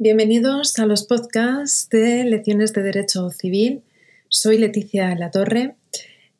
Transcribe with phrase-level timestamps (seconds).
[0.00, 3.82] Bienvenidos a los podcasts de Lecciones de Derecho Civil.
[4.28, 5.74] Soy Leticia Latorre,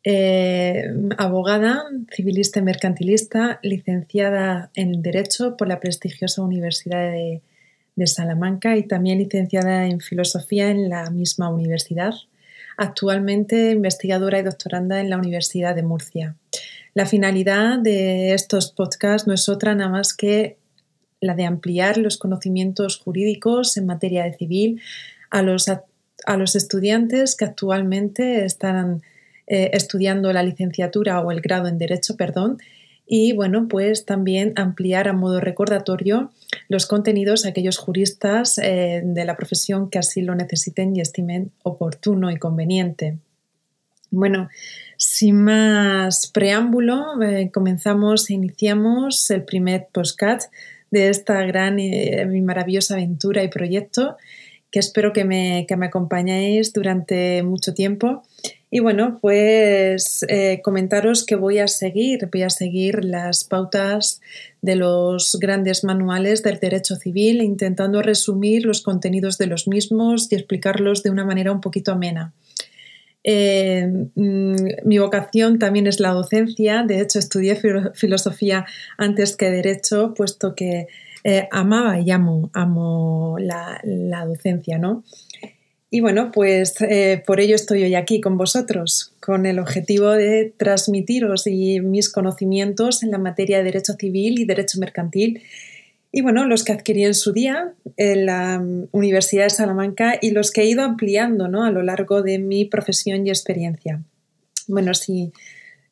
[0.04, 0.84] eh,
[1.16, 1.82] abogada,
[2.14, 7.42] civilista y mercantilista, licenciada en Derecho por la prestigiosa Universidad de,
[7.96, 12.14] de Salamanca y también licenciada en Filosofía en la misma universidad.
[12.76, 16.36] Actualmente investigadora y doctoranda en la Universidad de Murcia.
[16.94, 20.57] La finalidad de estos podcasts no es otra nada más que
[21.20, 24.80] la de ampliar los conocimientos jurídicos en materia de civil
[25.30, 29.02] a los, a, los estudiantes que actualmente están
[29.46, 32.58] eh, estudiando la licenciatura o el grado en Derecho, perdón,
[33.10, 36.30] y bueno, pues también ampliar a modo recordatorio
[36.68, 41.50] los contenidos a aquellos juristas eh, de la profesión que así lo necesiten y estimen
[41.62, 43.16] oportuno y conveniente.
[44.10, 44.50] Bueno,
[44.98, 50.42] sin más preámbulo, eh, comenzamos e iniciamos el primer postcat
[50.90, 54.16] de esta gran y maravillosa aventura y proyecto
[54.70, 58.22] que espero que me, que me acompañéis durante mucho tiempo.
[58.70, 64.20] Y bueno, pues eh, comentaros que voy a seguir, voy a seguir las pautas
[64.60, 70.34] de los grandes manuales del derecho civil, intentando resumir los contenidos de los mismos y
[70.34, 72.34] explicarlos de una manera un poquito amena.
[73.30, 77.60] Eh, mm, mi vocación también es la docencia, de hecho estudié
[77.92, 78.64] filosofía
[78.96, 80.86] antes que derecho, puesto que
[81.24, 83.82] eh, amaba y amo, amo la,
[84.26, 85.04] docencia, ¿no?
[85.90, 90.54] Y bueno, pues eh, por ello estoy hoy aquí con vosotros, con el objetivo de
[90.56, 95.42] transmitiros mis conocimientos en la materia de derecho civil y derecho mercantil
[96.10, 100.30] y bueno, los que adquirí en su día en la mm, Universidad de Salamanca y
[100.30, 101.64] los que he ido ampliando ¿no?
[101.64, 104.02] a lo largo de mi profesión y experiencia.
[104.66, 105.32] Bueno, si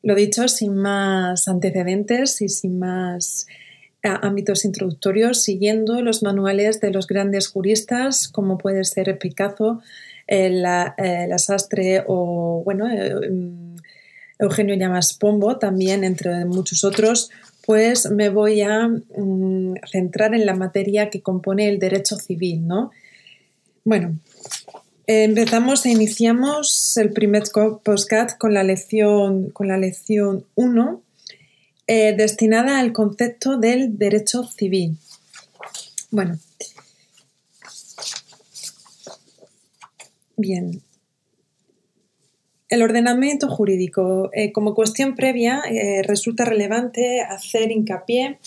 [0.03, 3.47] lo dicho, sin más antecedentes y sin más
[4.03, 9.81] ámbitos introductorios, siguiendo los manuales de los grandes juristas, como puede ser Picasso,
[10.29, 13.77] la, la, Sastre o, bueno, eh, mm,
[14.39, 17.31] Eugenio Llamas Pombo, también entre muchos otros,
[17.67, 22.93] pues me voy a mm, centrar en la materia que compone el derecho civil, ¿no?
[23.85, 24.19] Bueno,
[25.07, 27.43] empezamos e iniciamos el primer
[27.83, 31.03] postcat con la lección, con la lección 1,
[31.89, 34.97] eh, destinada al concepto del derecho civil.
[36.11, 36.39] Bueno,
[40.37, 40.83] bien,
[42.69, 44.31] el ordenamiento jurídico.
[44.33, 48.39] Eh, como cuestión previa, eh, resulta relevante hacer hincapié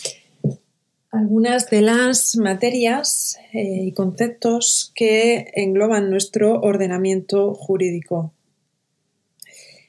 [1.10, 8.32] algunas de las materias eh, y conceptos que engloban nuestro ordenamiento jurídico.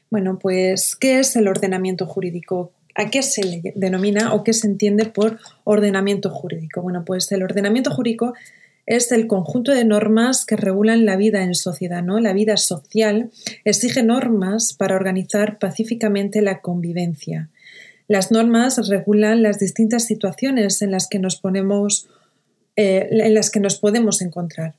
[0.09, 2.71] Bueno, pues, ¿qué es el ordenamiento jurídico?
[2.95, 6.81] ¿A qué se le denomina o qué se entiende por ordenamiento jurídico?
[6.81, 8.33] Bueno, pues el ordenamiento jurídico
[8.85, 12.19] es el conjunto de normas que regulan la vida en sociedad, ¿no?
[12.19, 13.31] La vida social
[13.63, 17.49] exige normas para organizar pacíficamente la convivencia.
[18.07, 22.09] Las normas regulan las distintas situaciones en las que nos ponemos,
[22.75, 24.75] eh, en las que nos podemos encontrar.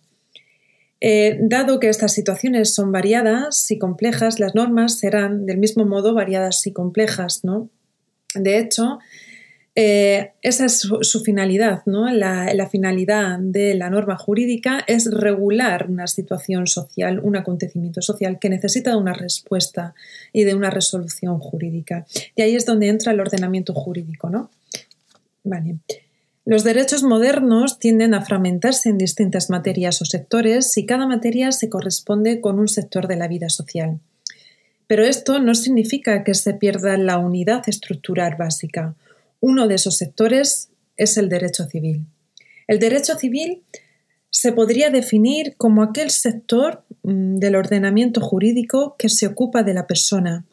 [1.01, 6.15] Eh, dado que estas situaciones son variadas y complejas, las normas serán del mismo modo
[6.15, 7.71] variadas y complejas, ¿no?
[8.35, 8.99] De hecho,
[9.75, 12.11] eh, esa es su, finalidad, ¿no?
[12.11, 18.51] La, finalidad de la norma jurídica es regular una situación social, un acontecimiento social que
[18.51, 19.95] necesita de una respuesta
[20.33, 22.07] y de una resolución jurídica.
[22.37, 24.51] Y ahí es donde entra el ordenamiento jurídico, ¿no?
[26.45, 31.71] Los derechos modernos tienden a fragmentarse en distintas materias o sectores y cada materia se
[31.71, 34.01] corresponde con un sector de la vida social.
[34.87, 38.95] Pero esto no significa que se pierda la unidad estructural básica
[39.43, 42.07] uno de esos sectores es el derecho civil.
[42.69, 43.65] El derecho civil
[44.31, 49.87] se podría definir como aquel sector mm, del ordenamiento jurídico que se ocupa de la
[49.87, 50.47] persona,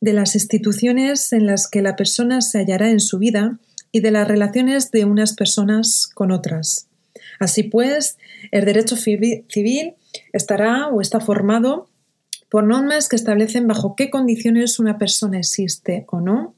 [0.00, 3.58] de las instituciones en las que la persona se hallará en su vida
[3.92, 6.88] y de las relaciones de unas personas con otras.
[7.38, 8.18] Así pues,
[8.50, 9.94] el derecho civil
[10.32, 11.88] estará o está formado
[12.50, 16.54] por normas que establecen bajo qué condiciones una persona existe o no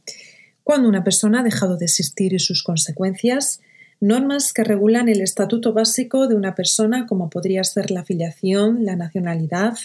[0.69, 3.63] cuando una persona ha dejado de existir y sus consecuencias,
[4.01, 8.95] normas que regulan el estatuto básico de una persona como podría ser la afiliación, la
[8.95, 9.79] nacionalidad,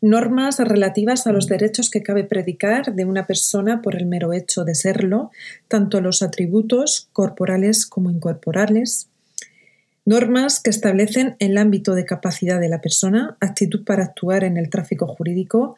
[0.00, 4.64] normas relativas a los derechos que cabe predicar de una persona por el mero hecho
[4.64, 5.30] de serlo,
[5.68, 9.08] tanto los atributos corporales como incorporales,
[10.06, 14.70] normas que establecen el ámbito de capacidad de la persona, actitud para actuar en el
[14.70, 15.76] tráfico jurídico,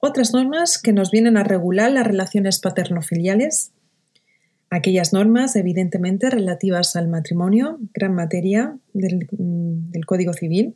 [0.00, 3.72] otras normas que nos vienen a regular las relaciones paterno-filiales,
[4.70, 10.74] aquellas normas, evidentemente, relativas al matrimonio, gran materia del, mm, del, Código Civil,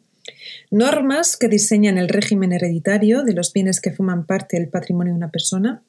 [0.71, 5.19] normas que diseñan el régimen hereditario de los bienes que forman parte del patrimonio de
[5.19, 5.83] una persona,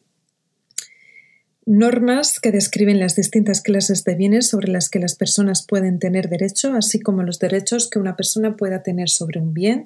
[1.66, 6.30] normas que describen las distintas clases de bienes sobre las que las personas pueden tener
[6.30, 9.86] derecho, así como los derechos que una persona pueda tener sobre un bien,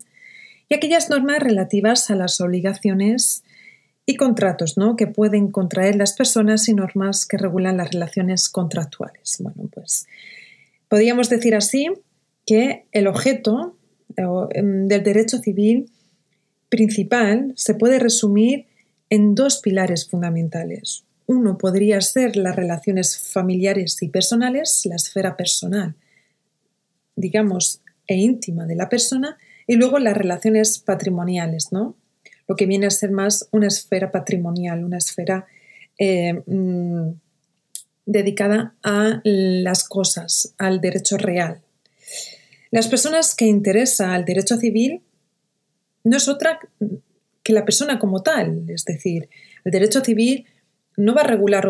[0.69, 3.43] y aquellas normas relativas a las obligaciones
[4.05, 4.95] y contratos ¿no?
[4.95, 9.37] que pueden contraer las personas y normas que regulan las relaciones contractuales.
[9.39, 10.07] Bueno, pues
[10.87, 11.87] podríamos decir así
[12.45, 13.77] que el objeto
[14.15, 15.91] em, del derecho civil
[16.69, 18.67] principal se puede resumir
[19.09, 21.03] en dos pilares fundamentales.
[21.25, 25.95] Uno podría ser las relaciones familiares y personales, la esfera personal,
[27.15, 29.37] digamos, e íntima de la persona,
[29.69, 31.95] y luego las relaciones patrimoniales, ¿no?
[32.47, 35.45] Lo que viene a ser más una esfera patrimonial, una esfera
[35.99, 37.11] eh, mm,
[38.07, 41.61] dedicada a las cosas, al derecho real.
[42.71, 45.03] Las personas que interesa al derecho civil
[46.03, 46.59] no es otra
[47.43, 49.29] que la persona como tal, es decir,
[49.63, 50.47] el derecho civil
[50.97, 51.67] no va a regular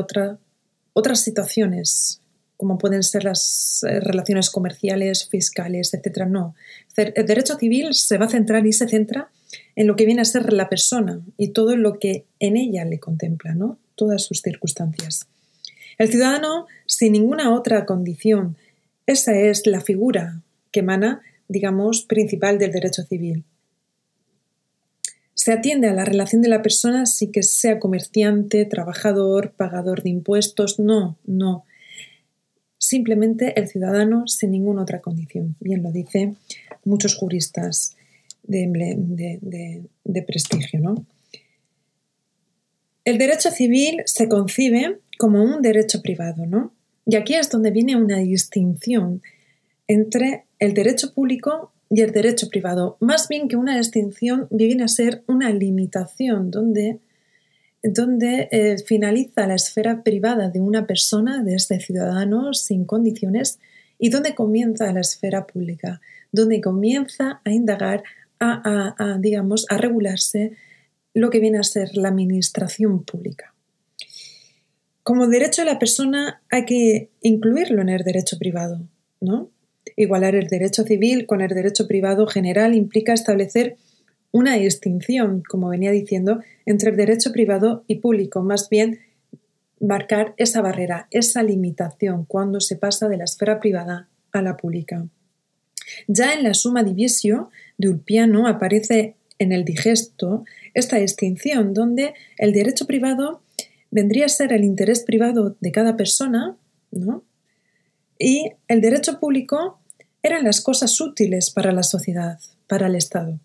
[0.93, 2.21] otras situaciones,
[2.59, 6.25] como pueden ser las eh, relaciones comerciales, fiscales, etc.
[6.27, 6.55] No.
[6.97, 9.29] El derecho civil se va a centrar y se centra
[9.77, 12.99] en lo que viene a ser la persona y todo lo que en ella le
[12.99, 13.79] contempla, ¿no?
[13.95, 15.27] todas sus circunstancias.
[15.97, 18.57] El ciudadano, sin ninguna otra condición,
[19.05, 20.41] esa es la figura
[20.71, 23.45] que emana, digamos, principal del derecho civil.
[25.33, 30.09] Se atiende a la relación de la persona sin que sea comerciante, trabajador, pagador de
[30.09, 30.77] impuestos.
[30.77, 31.63] No, no.
[32.89, 35.55] Simplemente el ciudadano sin ninguna otra condición.
[35.59, 36.37] Bien lo dicen
[36.83, 37.95] muchos juristas
[38.41, 40.79] de, prestigio.
[40.79, 41.05] ¿no?
[43.05, 46.73] El derecho civil se concibe como un derecho privado, ¿no?
[47.05, 49.21] Y aquí es donde viene una distinción
[49.87, 52.97] entre el derecho público y el derecho privado.
[53.01, 56.97] Más bien que una extinción, viene a ser una limitación donde,
[57.83, 63.59] donde eh, finaliza la esfera privada de una persona, de este ciudadano, sin condiciones,
[63.97, 68.03] y donde comienza la esfera pública, donde comienza a indagar,
[68.39, 70.53] a, digamos, a regularse
[71.13, 73.53] lo que viene a ser la administración pública.
[75.03, 78.87] Como derecho de la persona hay que incluirlo en el derecho privado,
[79.19, 79.49] ¿no?
[79.97, 83.75] Igualar el derecho civil con el derecho privado general implica establecer
[84.31, 88.99] una distinción, como venía diciendo, entre el derecho privado y público, más bien
[89.79, 95.07] marcar esa barrera, esa limitación cuando se pasa de la esfera privada a la pública.
[96.07, 100.43] Ya en la suma divisio de Ulpiano aparece en el digesto
[100.73, 103.41] esta distinción, donde el derecho privado
[103.89, 106.57] vendría a ser el interés privado de cada persona,
[106.91, 107.23] ¿no?
[108.19, 109.79] y el derecho público
[110.21, 112.37] eran las cosas útiles para la sociedad,
[112.67, 113.39] para el Estado.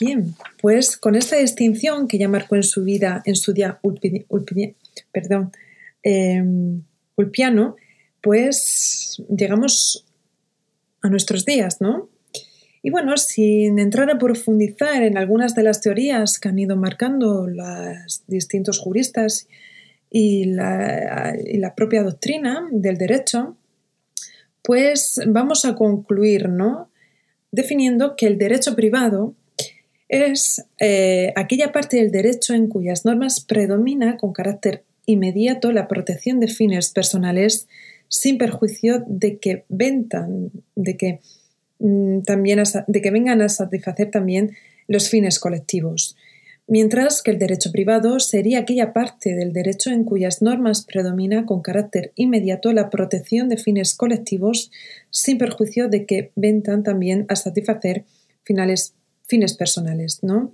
[0.00, 3.80] Bien, pues con esta distinción que ya marcó en su vida, en su día
[5.12, 5.50] perdón,
[6.02, 6.82] em,
[7.16, 7.76] Ulpiano,
[8.22, 10.06] pues llegamos
[11.02, 12.08] a nuestros días, ¿no?
[12.82, 17.48] Y bueno, sin entrar a profundizar en algunas de las teorías que han ido marcando
[17.48, 19.48] los distintos juristas
[20.10, 23.56] y la, propia doctrina del derecho,
[24.62, 26.90] pues vamos a concluir, ¿no?
[27.50, 29.34] Definiendo que el derecho privado
[30.08, 36.40] es eh, aquella parte del derecho en cuyas normas predomina con carácter inmediato la protección
[36.40, 37.68] de fines personales
[38.08, 41.20] sin perjuicio de que ventan, de que
[41.78, 44.52] mm, también de que vengan a satisfacer también
[44.86, 46.16] los fines colectivos.
[46.70, 51.62] Mientras que el derecho privado sería aquella parte del derecho en cuyas normas predomina con
[51.62, 54.70] carácter inmediato la protección de fines colectivos
[55.08, 58.04] sin perjuicio de que ventan también a satisfacer
[58.44, 58.94] finales,
[59.28, 60.20] fines personales.
[60.22, 60.52] ¿no?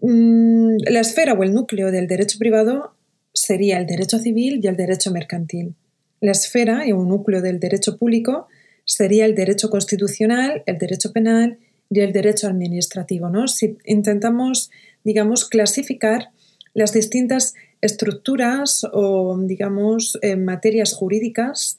[0.00, 2.94] Mm, la esfera o el núcleo del derecho privado
[3.34, 5.74] sería el derecho civil y el derecho mercantil.
[6.20, 8.48] La esfera o núcleo del derecho público
[8.84, 11.58] sería el derecho constitucional, el derecho penal
[11.90, 13.28] y el derecho administrativo.
[13.28, 13.46] ¿no?
[13.48, 14.70] Si intentamos,
[15.04, 16.30] digamos, clasificar
[16.74, 21.78] las distintas estructuras o, digamos, eh, materias jurídicas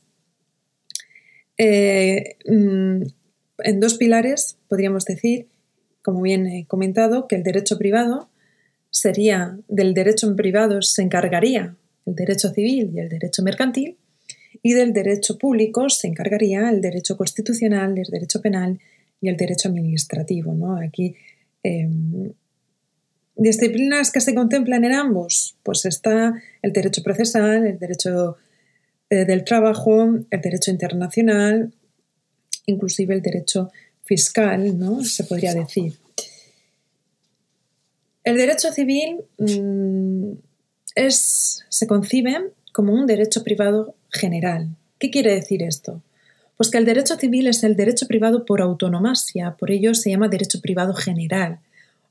[1.57, 3.03] eh, mm,
[3.63, 5.47] en dos pilares, podríamos decir,
[6.01, 8.29] como bien he comentado, que el derecho privado
[8.89, 11.75] sería del derecho en privado se encargaría
[12.05, 13.97] el derecho civil y el derecho mercantil,
[14.63, 18.79] y del derecho público se encargaría el derecho constitucional, el derecho penal
[19.21, 20.53] y el derecho administrativo.
[20.53, 20.77] ¿no?
[20.77, 21.15] Aquí
[21.63, 22.33] em,
[23.35, 28.37] disciplinas que se contemplan en ambos, pues está el derecho procesal, el derecho
[29.09, 31.71] eh, del trabajo, el derecho internacional,
[32.65, 33.71] inclusive el derecho
[34.03, 35.03] fiscal, ¿no?
[35.03, 35.93] Se podría decir.
[38.23, 40.33] El derecho civil mm,
[40.95, 44.69] es, se concibe como un derecho privado general.
[44.97, 46.01] ¿Qué quiere decir esto?
[46.57, 50.27] Pues que el derecho civil es el derecho privado por autonomasia, por ello se llama
[50.27, 51.59] derecho privado general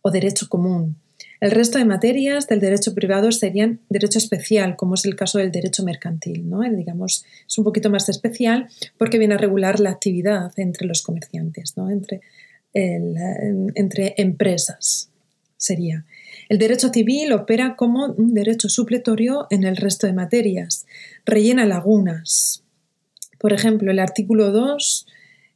[0.02, 0.97] o derecho común.
[1.40, 5.52] El resto de materias del derecho privado serían derecho especial, como es el caso del
[5.52, 6.49] derecho mercantil.
[6.49, 6.61] ¿no?
[6.62, 11.76] digamos, es un poquito más especial porque viene a regular la actividad entre los comerciantes,
[11.76, 11.90] ¿no?
[11.90, 12.21] entre,
[12.75, 15.11] entre empresas.
[15.57, 16.05] Sería.
[16.49, 20.87] El derecho civil opera como un derecho supletorio en el resto de materias,
[21.26, 22.62] rellena lagunas.
[23.38, 25.07] Por ejemplo, el artículo 2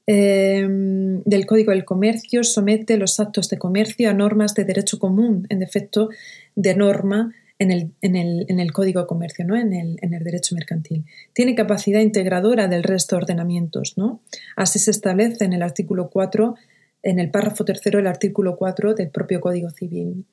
[0.07, 5.47] Em, del Código del Comercio somete los actos de comercio a normas de derecho común,
[5.49, 6.09] en defecto
[6.57, 9.57] de norma en el, Código de Comercio, ¿no?
[9.57, 11.05] en, el, derecho mercantil.
[11.33, 13.95] Tiene capacidad integradora del resto de ordenamientos.
[13.97, 14.21] ¿no?
[14.57, 16.57] Así se establece en el artículo 4,
[17.03, 20.25] en el párrafo tercero del artículo 4 del propio Código Civil.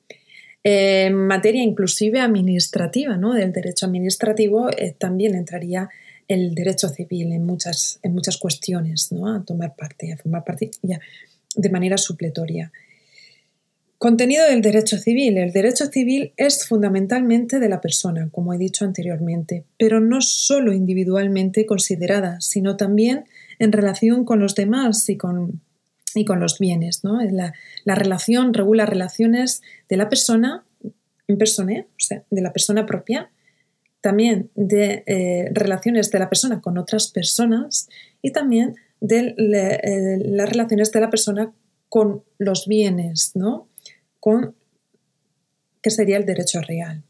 [0.62, 3.34] En materia inclusive administrativa, ¿no?
[3.34, 5.88] del derecho administrativo, eh, también entraría
[6.30, 9.34] el derecho civil en muchas, en muchas cuestiones, ¿no?
[9.34, 11.00] a tomar parte, a formar parte ya,
[11.56, 12.70] de manera supletoria.
[13.98, 15.36] Contenido del derecho civil.
[15.36, 20.72] El derecho civil es fundamentalmente de la persona, como he dicho anteriormente, pero no solo
[20.72, 23.24] individualmente considerada, sino también
[23.58, 25.60] en relación con los demás y con,
[26.14, 27.02] y con los bienes.
[27.02, 27.20] ¿no?
[27.20, 30.64] La, la, relación regula relaciones de la persona
[31.26, 33.30] en persona, o sea, de la persona propia,
[34.00, 37.88] también de eh, relaciones de la persona con otras personas
[38.22, 41.52] y también de eh, las relaciones de la persona
[41.88, 43.68] con los bienes, ¿no?
[44.20, 44.54] Con
[45.82, 47.02] que sería el derecho real.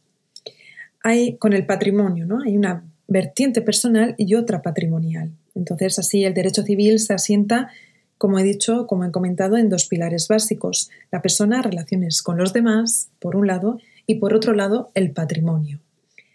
[1.02, 2.40] Hay con el patrimonio, ¿no?
[2.42, 5.32] Hay una vertiente personal y otra patrimonial.
[5.54, 7.70] Entonces, así el derecho civil se asienta,
[8.18, 10.90] como he dicho, como he comentado, en dos pilares básicos.
[11.10, 15.80] La persona, relaciones con los demás, por un lado, y por otro lado, el patrimonio.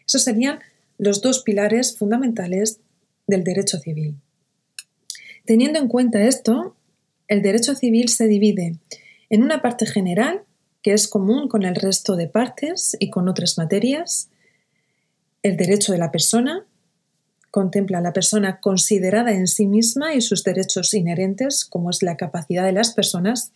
[0.07, 0.59] Esos serían
[0.97, 2.79] los dos pilares fundamentales
[3.27, 4.15] del derecho civil.
[5.45, 6.75] Teniendo en cuenta esto,
[7.27, 8.77] el derecho civil se divide
[9.29, 10.43] en una parte general,
[10.81, 14.29] que es común con el resto de partes y con otras materias,
[15.43, 16.65] el derecho de la persona,
[17.51, 22.17] contempla a la persona considerada en sí misma y sus derechos inherentes, como es la
[22.17, 23.51] capacidad de las personas.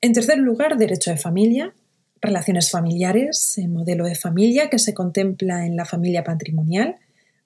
[0.00, 1.74] En tercer lugar, derecho de familia,
[2.20, 6.96] relaciones familiares, modelo de familia que se contempla en la familia patrimonial,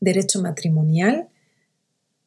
[0.01, 1.29] derecho matrimonial,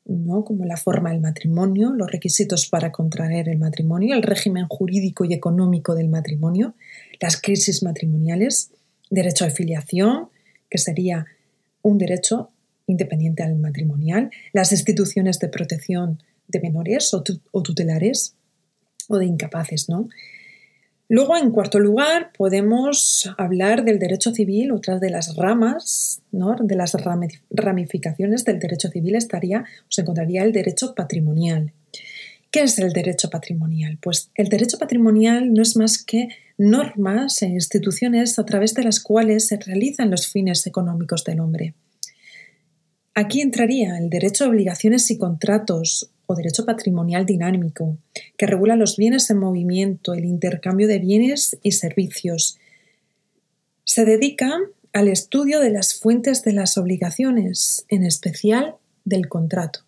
[0.06, 0.46] ¿no?
[0.46, 5.34] como la forma del matrimonio, los requisitos para contraer el matrimonio, el régimen jurídico y
[5.34, 6.74] económico del matrimonio,
[7.20, 8.72] las crisis matrimoniales,
[9.10, 10.30] derecho de filiación,
[10.70, 11.26] que sería
[11.82, 12.50] un derecho
[12.88, 18.36] independiente al matrimonial, las instituciones de protección de menores o, o tutelares
[19.10, 20.08] o de incapaces, ¿no?
[21.10, 26.56] Luego, en cuarto lugar, podemos hablar del derecho civil, otra de las ramas, ¿no?
[26.60, 26.96] de las
[27.50, 31.72] ramificaciones del derecho civil estaría, se encontraría el derecho patrimonial.
[32.52, 33.98] ¿Qué es el derecho patrimonial?
[34.02, 39.00] Pues el derecho patrimonial no es más que normas e instituciones a través de las
[39.00, 41.74] cuales se realizan los fines económicos del hombre.
[43.14, 47.98] Aquí entraría el derecho a obligaciones y contratos o derecho patrimonial dinámico,
[48.38, 52.60] que regula los bienes en movimiento, el intercambio de bienes y servicios.
[53.86, 54.60] Se dedica
[54.94, 59.82] al estudio de las fuentes de las obligaciones, en especial del contrato.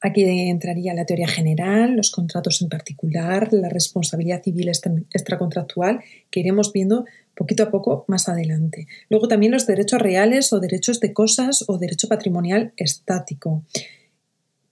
[0.00, 6.72] Aquí entraría la teoría general, los contratos en particular, la responsabilidad civil extracontractual, que iremos
[6.72, 7.04] viendo
[7.34, 8.86] poquito a poco más adelante.
[9.10, 13.64] Luego también los derechos reales o derechos de cosas o derecho patrimonial estático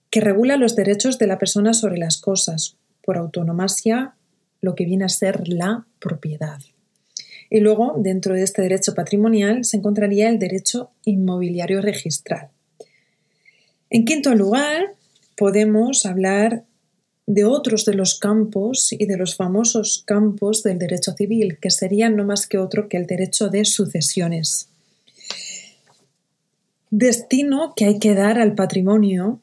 [0.09, 4.15] que regula los derechos de la persona sobre las cosas, por autonomasia,
[4.61, 6.59] lo que viene a ser la propiedad.
[7.49, 12.49] Y luego, dentro de este derecho patrimonial, se encontraría el derecho inmobiliario registral.
[13.89, 14.93] En quinto lugar,
[15.37, 16.63] podemos hablar
[17.25, 22.15] de otros de los campos y de los famosos campos del derecho civil, que serían
[22.15, 24.69] no más que otro que el derecho de sucesiones.
[26.89, 29.41] Destino que hay que dar al patrimonio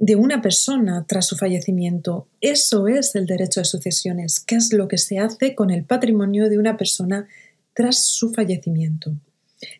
[0.00, 2.26] de una persona tras su fallecimiento.
[2.40, 6.48] Eso es el derecho de sucesiones, qué es lo que se hace con el patrimonio
[6.48, 7.28] de una persona
[7.74, 9.14] tras su fallecimiento.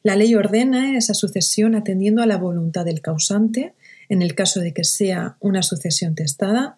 [0.03, 3.73] La ley ordena esa sucesión atendiendo a la voluntad del causante,
[4.11, 6.77] en el caso de que sea una sucesión testada,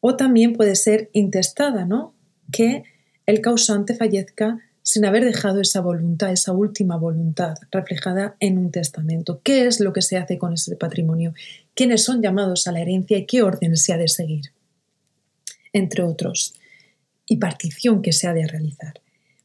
[0.00, 2.14] o también puede ser intestada, ¿no?
[2.50, 2.84] Que
[3.26, 4.58] el causante fallezca
[4.90, 9.40] sin haber dejado esa voluntad, esa última voluntad reflejada en un testamento.
[9.44, 11.32] ¿Qué es lo que se hace con ese patrimonio?
[11.74, 14.46] ¿Quiénes son llamados a la herencia y qué orden se ha de seguir?
[15.72, 16.54] Entre otros.
[17.24, 18.94] Y partición que se ha de realizar.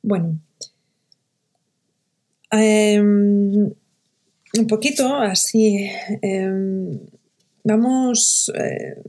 [0.02, 0.40] Bueno,
[2.50, 3.66] em,
[4.58, 5.92] un poquito así.
[6.24, 7.02] Em,
[7.64, 9.00] vamos, eh,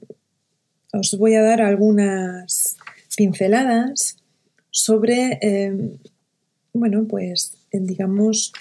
[0.92, 2.76] os voy a dar algunas
[3.16, 4.18] pinceladas
[4.70, 5.96] sobre em,
[6.76, 8.52] bueno, pues digamos,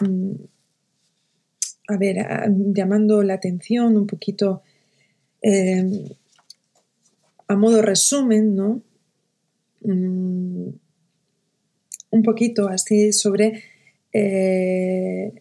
[0.00, 0.32] mm,
[1.88, 2.26] a ver,
[2.74, 4.62] llamando la atención un poquito
[5.42, 6.08] em,
[7.48, 8.82] a modo resumen, ¿no?
[9.82, 10.68] Mm,
[12.10, 13.62] un poquito así sobre
[14.12, 15.32] eh,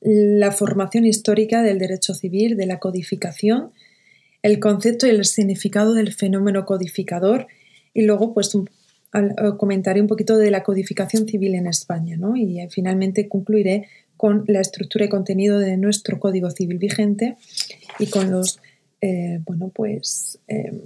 [0.00, 3.72] la formación histórica del derecho civil, de la codificación,
[4.42, 7.46] el concepto y el significado del fenómeno codificador
[7.92, 8.70] y luego pues un
[9.56, 12.36] comentaré un poquito de la codificación civil en España ¿no?
[12.36, 17.36] y eh, finalmente concluiré con la estructura y contenido de nuestro Código Civil vigente
[17.98, 18.60] y con los,
[19.00, 20.80] eh, bueno, pues em,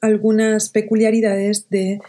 [0.00, 2.00] algunas peculiaridades de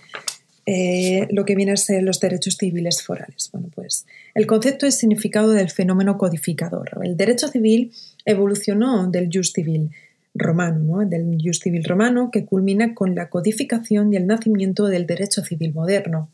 [0.66, 3.50] eh, lo que viene a ser los derechos civiles forales.
[3.52, 6.92] Bueno, pues el concepto y significado del fenómeno codificador.
[7.04, 7.92] El derecho civil
[8.26, 9.92] evolucionó del jus civil,
[10.34, 15.44] romano, del Jus Civil romano, que culmina con la codificación y el nacimiento del derecho
[15.44, 16.30] civil moderno.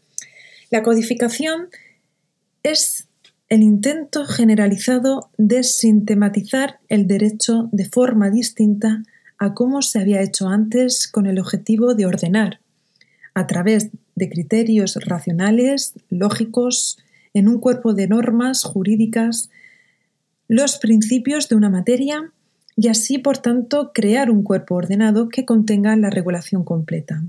[0.70, 1.70] La codificación
[2.64, 3.08] es
[3.50, 9.04] el intento generalizado de sintematizar el derecho de forma distinta
[9.40, 12.60] a cómo se había hecho antes con el objetivo de ordenar,
[13.34, 17.00] a través de criterios racionales, lógicos,
[17.34, 19.50] en un cuerpo de normas jurídicas,
[20.48, 22.32] los principios de una materia
[22.82, 27.22] y así, por tanto, crear un cuerpo ordenado que contenga la regulación completa.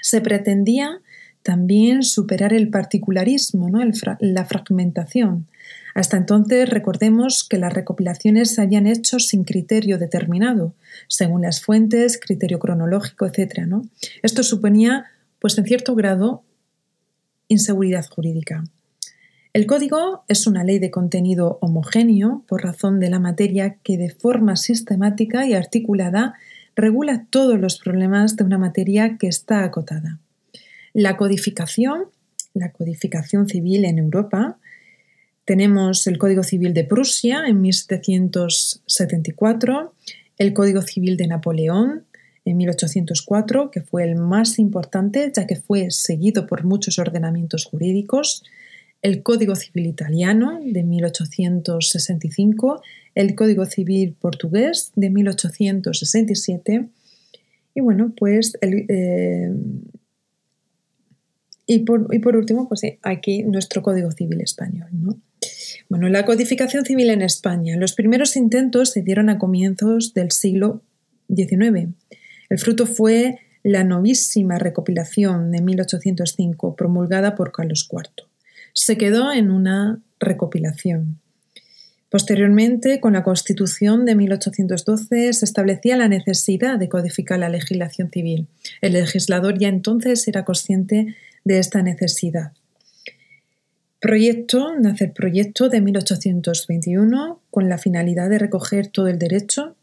[0.00, 1.00] Se pretendía
[1.42, 3.80] también superar el particularismo, ¿no?
[4.20, 5.48] la fragmentación.
[5.96, 10.72] Hasta entonces recordemos que las recopilaciones se habían hecho sin criterio determinado,
[11.08, 13.66] según las fuentes, criterio cronológico, etc.
[13.66, 13.82] ¿no?
[14.22, 15.06] Esto suponía,
[15.40, 16.44] pues en cierto grado,
[17.48, 18.62] inseguridad jurídica.
[19.56, 24.10] El código es una ley de contenido homogéneo por razón de la materia que de
[24.10, 26.34] forma sistemática y articulada
[26.74, 30.18] regula todos los problemas de una materia que está acotada.
[30.92, 32.04] La codificación,
[32.52, 34.58] la codificación civil en Europa,
[35.46, 39.94] tenemos el Código Civil de Prusia en 1774,
[40.36, 42.04] el Código Civil de Napoleón
[42.44, 48.42] en 1804, que fue el más importante ya que fue seguido por muchos ordenamientos jurídicos,
[49.06, 52.82] el Código Civil Italiano de 1865,
[53.14, 56.88] el Código Civil Portugués de 1867
[57.72, 59.54] y bueno, pues eh,
[61.68, 64.88] y, por, último, pues aquí nuestro Código Civil Español.
[65.88, 67.76] Bueno, la codificación civil en España.
[67.76, 70.82] Los primeros intentos se dieron a comienzos del siglo
[71.32, 71.90] XIX.
[72.48, 78.25] El fruto fue la novísima recopilación de 1805 promulgada por Carlos IV
[78.76, 81.18] se quedó en una recopilación.
[82.10, 88.48] Posteriormente, con la Constitución de 1812, se establecía la necesidad de codificar la legislación civil.
[88.82, 92.52] El legislador ya entonces era consciente de esta necesidad.
[93.98, 99.74] Proyecto, nace el proyecto de 1821 con la finalidad de recoger todo el derecho,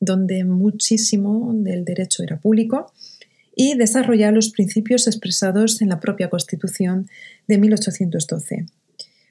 [0.00, 2.90] donde muchísimo del derecho era público,
[3.60, 7.08] y desarrollar los principios expresados en la propia Constitución
[7.48, 8.66] de 1812.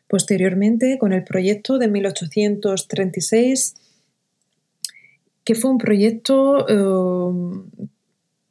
[0.09, 3.75] Posteriormente, con el proyecto de 1836,
[5.45, 7.31] que fue un proyecto eh,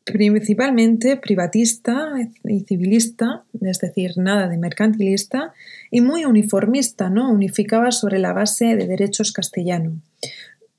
[0.04, 2.08] principalmente privatista
[2.44, 5.52] y civilista, es decir, nada de mercantilista,
[5.90, 7.30] y muy uniformista, ¿no?
[7.30, 10.00] Unificaba sobre la base de derechos castellano.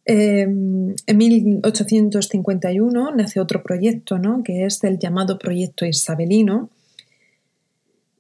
[0.10, 4.41] Em, en 1851 nace otro proyecto, ¿no?
[4.41, 6.70] que es el llamado Proyecto Isabelino,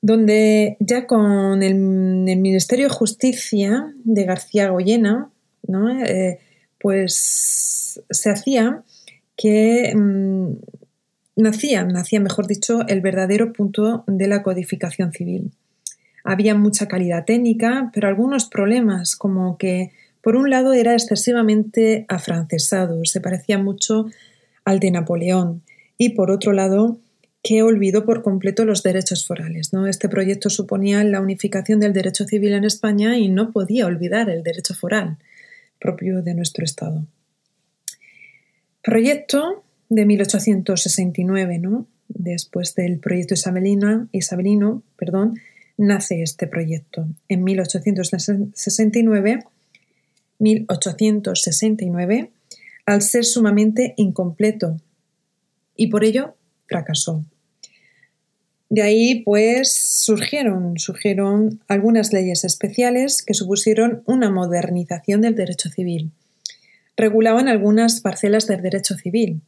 [0.01, 5.29] donde ya con el, Ministerio de Justicia de García Goyena,
[6.05, 6.39] eh,
[6.77, 8.83] pues se hacía
[9.37, 10.51] que mm,
[11.37, 15.51] nacía, nacía, mejor dicho, el verdadero punto de la codificación civil.
[16.25, 19.91] Había mucha calidad técnica, pero algunos problemas como que
[20.27, 24.07] por un lado era excesivamente afrancesado, se parecía mucho
[24.65, 25.63] al de Napoleón,
[25.97, 26.97] y por otro lado
[27.41, 29.71] que olvidó por completo los derechos forales.
[29.71, 29.87] ¿no?
[29.87, 34.43] Este proyecto suponía la unificación del derecho civil en España y no podía olvidar el
[34.43, 35.15] derecho foral
[35.79, 37.07] propio de nuestro Estado.
[38.83, 41.87] Proyecto de 1869, ¿no?
[42.09, 45.39] después del proyecto isabelino, isabelino perdón,
[45.77, 47.07] nace este proyecto.
[47.29, 49.39] En 1869,
[50.39, 52.31] 1869,
[52.85, 54.77] al ser sumamente incompleto
[55.75, 56.35] y por ello
[56.67, 57.23] fracasó.
[58.69, 66.11] De ahí, pues, surgieron, surgieron algunas leyes especiales que supusieron una modernización del derecho civil.
[66.97, 69.41] Regulaban algunas parcelas del derecho civil,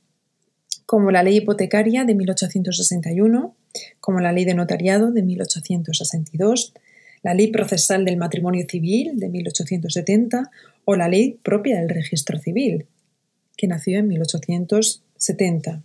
[0.86, 3.56] como la ley hipotecaria de 1861,
[4.00, 6.74] como la ley de notariado de 1862,
[7.24, 10.52] la ley procesal del matrimonio civil de 1870
[10.86, 12.86] o la ley propia del registro civil,
[13.58, 15.84] que nació en 1870.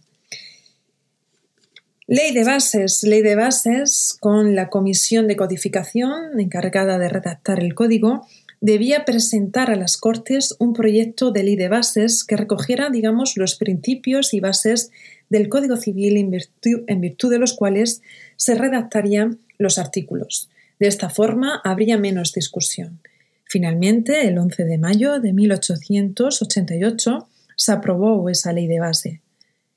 [2.06, 3.02] Ley de bases.
[3.02, 8.26] Ley de bases con la comisión de codificación encargada de redactar el código
[8.60, 13.56] debía presentar a las Cortes un proyecto de ley de bases que recogiera, digamos, los
[13.56, 14.90] principios y bases
[15.28, 18.02] del Código Civil en virtud, en virtud de los cuales
[18.36, 20.48] se redactarían los artículos.
[20.84, 23.00] De esta forma habría menos discusión.
[23.44, 29.22] Finalmente, el 11 de mayo de 1888 se aprobó esa ley de base,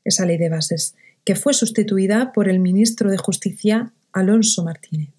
[0.04, 5.12] esa ley de bases que fue sustituida por el ministro de Justicia Alonso Martínez.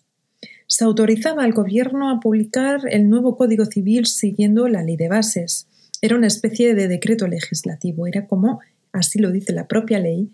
[0.67, 5.69] Se autorizaba al gobierno a publicar el nuevo Código Civil siguiendo la ley de bases.
[6.03, 8.61] Era una especie de decreto legislativo, era como,
[8.93, 10.29] así lo dice la propia ley,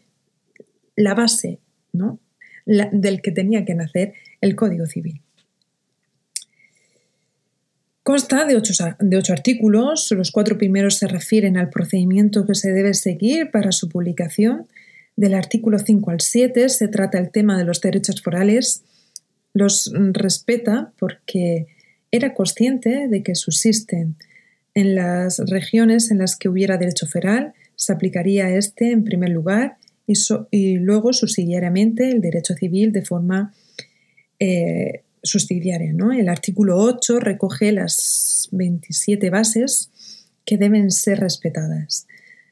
[0.96, 1.60] la base
[1.92, 2.18] ¿no?
[2.66, 5.20] del que tenía que nacer el Código Civil.
[8.04, 12.70] Consta de ocho, de ocho, artículos, los cuatro primeros se refieren al procedimiento que se
[12.70, 14.66] debe seguir para su publicación.
[15.16, 18.84] Del artículo 5 al 7 se trata el tema de los derechos forales.
[19.54, 21.66] Los respeta porque
[22.10, 24.16] era consciente de que subsisten
[24.74, 29.78] en las regiones en las que hubiera derecho foral, se aplicaría este en primer lugar
[30.06, 33.54] y, luego subsidiariamente el derecho civil de forma
[34.38, 35.03] eh,
[35.94, 36.12] ¿no?
[36.12, 39.90] El artículo 8 recoge las 27 bases
[40.44, 42.06] que deben ser respetadas.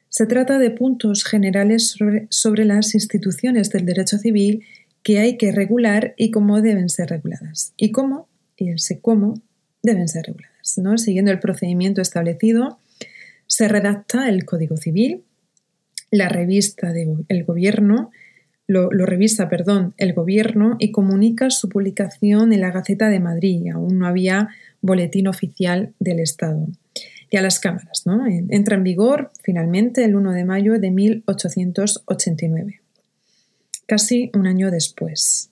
[0.09, 1.95] Se trata de puntos generales
[2.29, 4.63] sobre, las instituciones del derecho civil
[5.01, 7.73] que hay que regular y cómo deben ser reguladas.
[7.77, 9.41] Y cómo, y el sé cómo,
[9.81, 10.77] deben ser reguladas.
[10.77, 10.97] ¿no?
[10.97, 12.79] Siguiendo el procedimiento establecido,
[13.47, 15.23] se redacta el Código Civil,
[16.11, 18.11] la revista del gobierno,
[18.73, 23.69] lo, revisa, perdón, el gobierno y comunica su publicación en la Gaceta de Madrid.
[23.73, 24.49] Aún no había
[24.81, 26.67] boletín oficial del Estado
[27.29, 28.03] y a las cámaras.
[28.05, 28.25] ¿no?
[28.27, 32.81] Entra en vigor finalmente el 1 de mayo de 1889,
[33.85, 35.49] casi un año después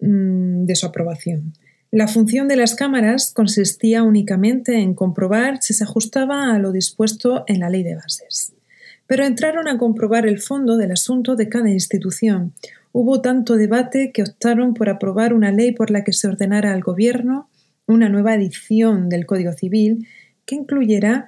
[0.00, 1.54] mm, de su aprobación.
[1.90, 7.44] La función de las cámaras consistía únicamente en comprobar si se ajustaba a lo dispuesto
[7.46, 8.54] en la ley de bases.
[9.12, 12.54] Pero entraron a comprobar el fondo del asunto de cada institución.
[12.92, 16.80] Hubo tanto debate que optaron por aprobar una ley por la que se ordenara al
[16.80, 17.50] Gobierno
[17.86, 20.08] una nueva edición del Código Civil
[20.46, 21.26] que incluyera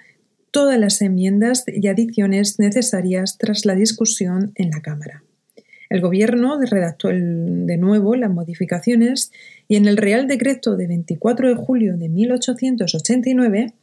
[0.51, 5.23] todas las enmiendas y adiciones necesarias tras la discusión en la Cámara.
[5.91, 9.31] El Gobierno redactó de nuevo las modificaciones
[9.69, 13.75] y en el Real Decreto de 24 de julio de 1889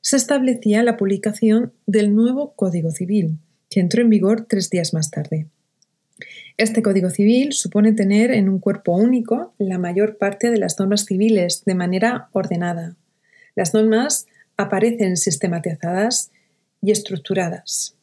[0.00, 5.10] se establecía la publicación del nuevo Código Civil, que entró en vigor tres días más
[5.10, 5.46] tarde.
[6.56, 11.04] Este Código Civil supone tener en un cuerpo único la mayor parte de las normas
[11.04, 12.96] civiles de manera ordenada.
[13.54, 14.26] Las normas
[14.56, 16.32] aparecen sistematizadas
[16.82, 17.94] y estructuradas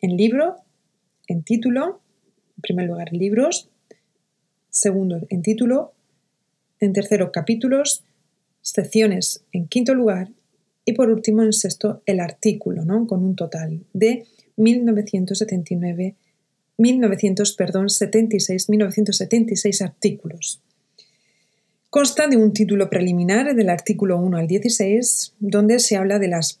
[0.00, 0.56] en libro,
[1.28, 2.00] en título,
[2.56, 3.68] en primer lugar libros,
[4.70, 5.94] segundo en título,
[6.80, 8.04] en tercero capítulos,
[8.60, 10.30] secciones en quinto lugar
[10.84, 13.06] y por último en sexto el artículo, ¿no?
[13.06, 16.16] con un total de 1979
[16.76, 20.60] 1976, 1976 artículos.
[21.90, 26.60] Consta de un título preliminar del artículo 1 al 16, donde se habla de las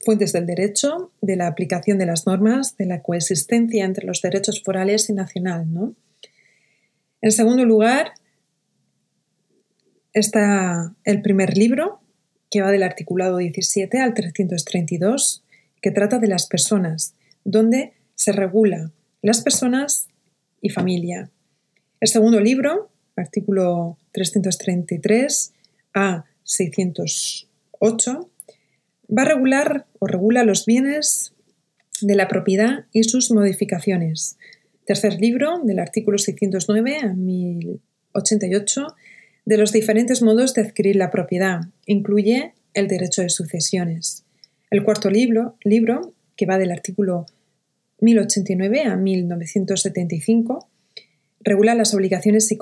[0.00, 4.62] fuentes del derecho, de la aplicación de las normas, de la coexistencia entre los derechos
[4.62, 5.66] forales y nacional.
[7.20, 8.12] En segundo lugar,
[10.14, 12.00] está el primer libro,
[12.50, 15.44] que va del articulado 17 al 332,
[15.80, 17.14] que trata de las personas,
[17.44, 20.08] donde se regula las personas
[20.60, 21.30] y familia.
[22.00, 25.52] El segundo libro, artículo 333
[25.94, 28.30] a 608,
[29.16, 31.32] va a regular o regula los bienes
[32.00, 34.36] de la propiedad y sus modificaciones.
[34.84, 38.86] Tercer libro, del artículo 609 a 1088,
[39.44, 41.60] de los diferentes modos de adquirir la propiedad.
[41.86, 44.24] Incluye el derecho de sucesiones.
[44.70, 47.26] El cuarto libro, libro que va del artículo
[48.00, 50.66] 1089 a 1975
[51.38, 52.58] regula las obligaciones y,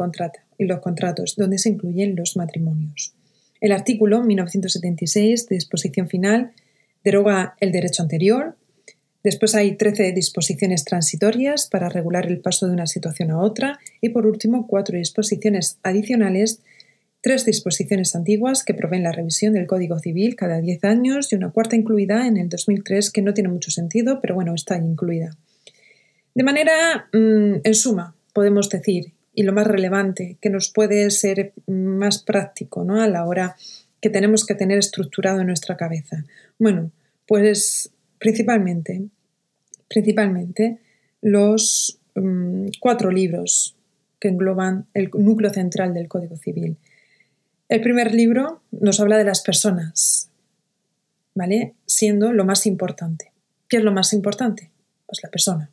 [0.59, 3.15] y los contratos, donde se incluyen los matrimonios.
[3.59, 6.53] El artículo 1976, disposición final,
[7.03, 8.55] deroga el derecho anterior.
[9.25, 13.79] Después hay 13 disposiciones transitorias para regular el paso de una situación a otra.
[14.03, 16.61] Y por último, cuatro disposiciones adicionales,
[17.21, 21.51] tres disposiciones antiguas que proveen la revisión del Código Civil cada 10 años y una
[21.51, 25.37] cuarta incluida en el 2003 que no tiene mucho sentido, pero bueno, está incluida.
[26.35, 31.53] De manera, mm, en suma, podemos decir, y lo más relevante, que nos puede ser
[31.67, 33.01] más práctico ¿no?
[33.01, 33.57] a la hora
[34.01, 36.25] que tenemos que tener estructurado en nuestra cabeza.
[36.59, 36.91] Bueno,
[37.27, 39.03] pues principalmente,
[39.89, 40.79] principalmente
[41.21, 43.77] los mm, cuatro libros
[44.19, 46.77] que engloban el núcleo central del Código Civil.
[47.71, 50.29] El primer libro nos habla de las personas,
[51.37, 51.75] ¿vale?
[51.87, 53.31] Siendo lo más importante.
[53.69, 54.73] ¿Qué es lo más importante?
[55.07, 55.71] Pues la persona.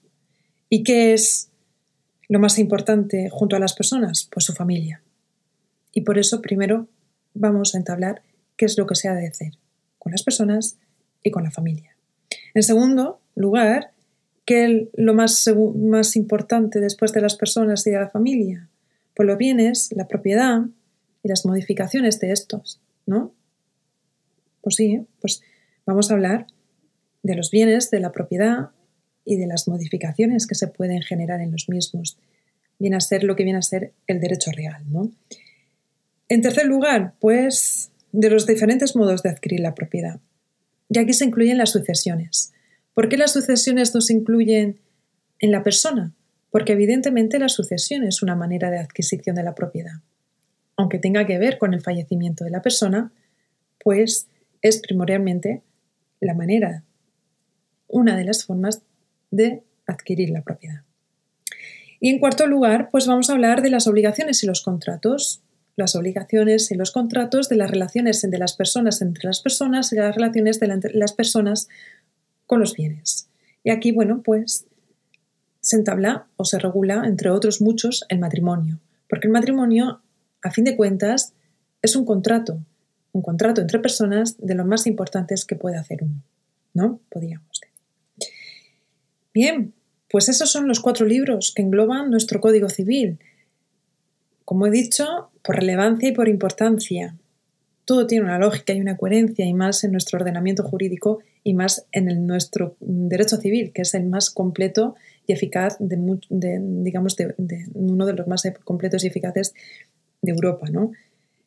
[0.70, 1.50] ¿Y qué es
[2.30, 4.30] lo más importante junto a las personas?
[4.32, 5.02] Pues su familia.
[5.92, 6.88] Y por eso primero
[7.34, 8.22] vamos a entablar
[8.58, 9.54] qué es lo que se ha de hacer
[9.98, 10.78] con las personas
[11.24, 11.96] y con la familia.
[12.54, 13.90] En segundo lugar,
[14.46, 18.70] ¿qué es lo más, más importante después de las personas y de la familia?
[19.16, 20.62] Pues los bienes, la propiedad
[21.28, 23.34] las modificaciones de estos, ¿no?
[24.62, 25.42] Pues sí, pues
[25.86, 26.48] vamos a hablar
[27.24, 28.72] de los bienes, de la propiedad
[29.26, 32.18] y de las modificaciones que se pueden generar en los mismos.
[32.80, 34.84] Viene a ser lo que viene a ser el derecho real.
[34.90, 35.12] ¿no?
[36.30, 40.20] En tercer lugar, pues de los diferentes modos de adquirir la propiedad.
[40.90, 42.54] Y aquí se incluyen las sucesiones.
[42.94, 44.80] ¿Por qué las sucesiones no se incluyen
[45.40, 46.14] en la persona?
[46.50, 50.02] Porque evidentemente la sucesión es una manera de adquisición de la propiedad.
[50.78, 53.12] Aunque tenga que ver con el fallecimiento de la persona,
[53.84, 54.28] pues
[54.62, 55.62] es primordialmente
[56.20, 56.84] la manera,
[57.88, 58.82] una de las formas
[59.32, 60.84] de adquirir la propiedad.
[62.00, 65.42] Y en cuarto lugar, pues vamos a hablar de las obligaciones y los contratos.
[65.76, 69.96] Las obligaciones y los contratos de las relaciones de las personas entre las personas y
[69.96, 71.68] las relaciones de las personas
[72.46, 73.30] con los bienes.
[73.64, 74.66] Y aquí, bueno, pues
[75.62, 78.80] se entabla o se regula, entre otros muchos, el matrimonio.
[79.10, 80.02] Porque el matrimonio,
[80.48, 81.34] a fin de cuentas,
[81.82, 82.60] es un contrato,
[83.12, 86.24] un contrato entre personas de lo más importantes que puede hacer uno,
[86.74, 87.00] ¿no?
[87.10, 87.76] Podríamos decir.
[89.34, 89.74] Bien,
[90.10, 93.20] pues esos son los cuatro libros que engloban nuestro Código Civil.
[94.46, 97.16] Como he dicho, por relevancia y por importancia.
[97.86, 101.86] Todo tiene una lógica y una coherencia, y más en nuestro ordenamiento jurídico y más
[101.92, 105.98] en nuestro derecho civil, que es el más completo y eficaz, de,
[106.82, 107.34] digamos, de,
[107.74, 109.54] uno de los más completos y eficaces
[110.22, 110.68] de Europa.
[110.72, 110.92] ¿no?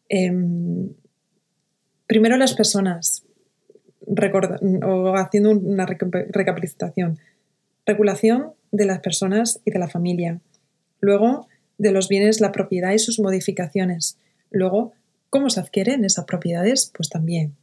[0.08, 0.90] Em,
[2.06, 3.24] primero las personas,
[4.82, 7.18] o haciendo una recapitulación
[7.90, 10.40] regulación de las personas y de la familia.
[11.00, 14.16] Luego, de los bienes, la propiedad y sus modificaciones.
[14.50, 14.92] Luego,
[15.30, 16.92] ¿cómo se adquieren esas propiedades?
[16.94, 17.54] Pues también,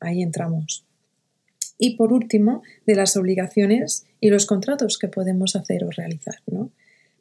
[0.00, 0.84] ahí entramos.
[1.78, 6.36] Y por último, de las obligaciones y los contratos que podemos hacer o realizar.
[6.46, 6.70] ¿no?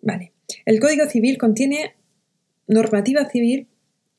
[0.02, 0.32] Vale.
[0.66, 1.96] El Código Civil contiene
[2.68, 3.68] normativa civil,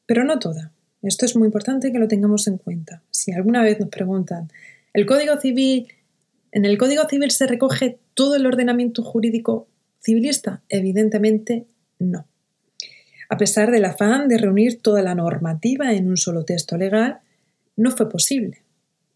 [0.06, 0.72] pero no toda.
[1.02, 3.02] Esto es muy importante que lo tengamos en cuenta.
[3.10, 4.50] Si alguna vez nos preguntan,
[4.92, 5.88] ¿el Código Civil
[6.56, 9.68] ¿En el Código Civil se recoge todo el ordenamiento jurídico
[10.02, 10.62] civilista?
[10.70, 11.66] Evidentemente
[11.98, 12.26] no.
[13.28, 17.18] A pesar del afán de reunir toda la normativa en un solo texto legal,
[17.76, 18.62] no fue posible.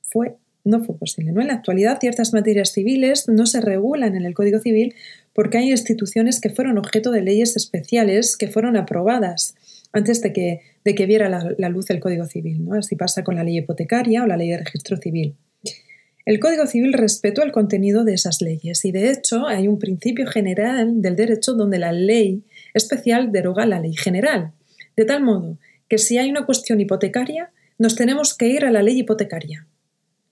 [0.02, 1.32] Fue, no fue posible.
[1.32, 1.40] ¿no?
[1.40, 4.94] En la actualidad, ciertas materias civiles no se regulan en el Código Civil
[5.34, 9.54] porque hay instituciones que fueron objeto de leyes especiales que fueron aprobadas
[9.92, 12.64] antes de que, de que viera la, luz el Código Civil.
[12.64, 12.74] ¿no?
[12.74, 15.36] Así pasa con la ley hipotecaria o la ley de registro civil.
[16.26, 20.26] El Código Civil respetó el contenido de esas leyes y, de hecho, hay un principio
[20.26, 24.52] general del derecho donde la ley especial deroga la ley general,
[24.96, 28.82] de tal modo que si hay una cuestión hipotecaria, nos tenemos que ir a la
[28.82, 29.66] ley hipotecaria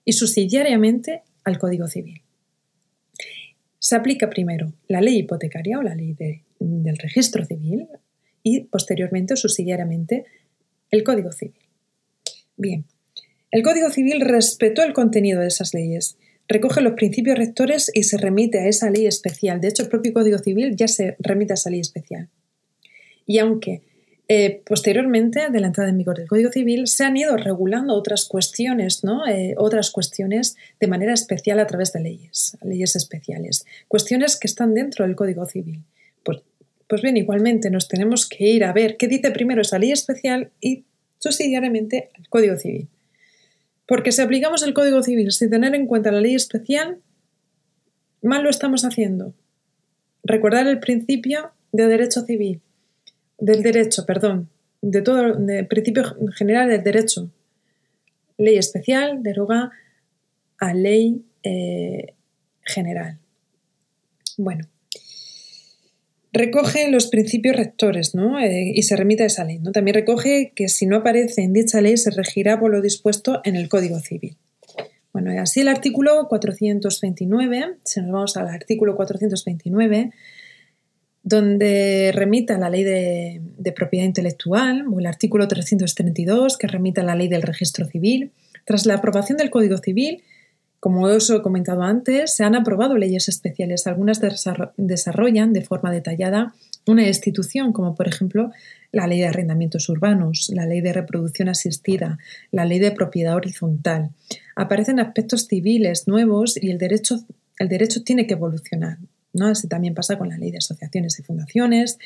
[0.05, 2.21] y subsidiariamente al Código Civil.
[3.79, 6.15] Se aplica primero la ley hipotecaria o la ley
[6.59, 7.87] del registro civil
[8.43, 10.25] y posteriormente o subsidiariamente
[10.91, 11.61] el Código Civil.
[12.57, 12.85] Bien,
[13.51, 18.17] el Código Civil respetó el contenido de esas leyes, recoge los principios rectores y se
[18.17, 19.61] remite a esa ley especial.
[19.61, 22.29] De hecho, el propio Código Civil ya se remite a esa ley especial.
[23.25, 23.81] Y aunque
[24.31, 28.25] eh, posteriormente, de la entrada en vigor del Código Civil, se han ido regulando otras
[28.25, 29.27] cuestiones, ¿no?
[29.27, 34.75] Eh, otras cuestiones de manera especial a través de leyes, leyes especiales, cuestiones que están
[34.75, 35.83] dentro del Código Civil.
[36.21, 36.43] Pues,
[36.85, 40.51] pues bien, igualmente nos tenemos que ir a ver qué dice primero esa ley especial
[40.61, 40.85] y
[41.17, 42.87] subsidiariamente el Código Civil.
[43.87, 46.99] Porque si aplicamos el Código Civil sin tener en cuenta la ley especial,
[48.21, 49.33] mal lo estamos haciendo.
[50.23, 52.61] Recordar el principio de derecho civil,
[53.39, 54.49] del derecho, perdón,
[54.81, 56.03] de todo, el principio
[56.35, 57.31] general del derecho.
[58.37, 59.71] Ley especial deroga
[60.57, 62.13] a ley eh,
[62.61, 63.19] general.
[64.37, 64.67] Bueno,
[66.31, 68.39] recoge los principios rectores ¿no?
[68.39, 69.59] Eh, y se remite a esa ley.
[69.59, 69.71] ¿no?
[69.71, 73.55] También recoge que si no aparece en dicha ley se regirá por lo dispuesto en
[73.55, 74.37] el Código Civil.
[75.11, 80.11] Bueno, y así el artículo 429, si nos vamos al artículo 429,
[81.29, 87.27] donde remita la ley de, propiedad intelectual, o el artículo 332, que remita la ley
[87.27, 88.31] del registro civil.
[88.65, 90.23] Tras la aprobación del Código Civil,
[90.79, 93.85] como os he comentado antes, se han aprobado leyes especiales.
[93.85, 94.21] Algunas
[94.77, 96.55] desarrollan de forma detallada
[96.87, 98.51] una institución, como por ejemplo
[98.91, 102.17] la ley de arrendamientos urbanos, la ley de reproducción asistida,
[102.51, 104.09] la ley de propiedad horizontal.
[104.55, 107.19] Aparecen aspectos civiles nuevos y el derecho,
[107.59, 108.97] el derecho tiene que evolucionar.
[109.39, 109.47] ¿No?
[109.47, 111.97] Así también pasa con la ley de asociaciones y fundaciones,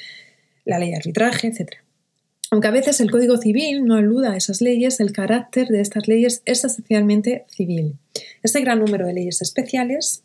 [0.63, 1.74] la ley de arbitraje, etc.
[2.52, 6.08] Aunque a veces el Código Civil no aluda a esas leyes, el carácter de estas
[6.08, 7.96] leyes es esencialmente civil.
[8.43, 10.24] Este gran número de leyes especiales,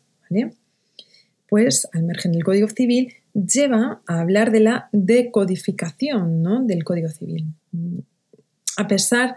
[1.49, 7.47] pues al margen del Código Civil, lleva a hablar de la decodificación del Código Civil.
[8.77, 9.35] A pesar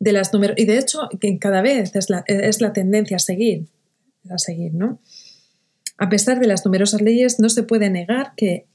[0.00, 1.08] de las números, y de hecho
[1.38, 3.68] cada vez es la, es la tendencia a seguir,
[4.28, 4.98] a seguir, ¿no?
[5.98, 8.66] A pesar de las numerosas leyes, no se puede negar que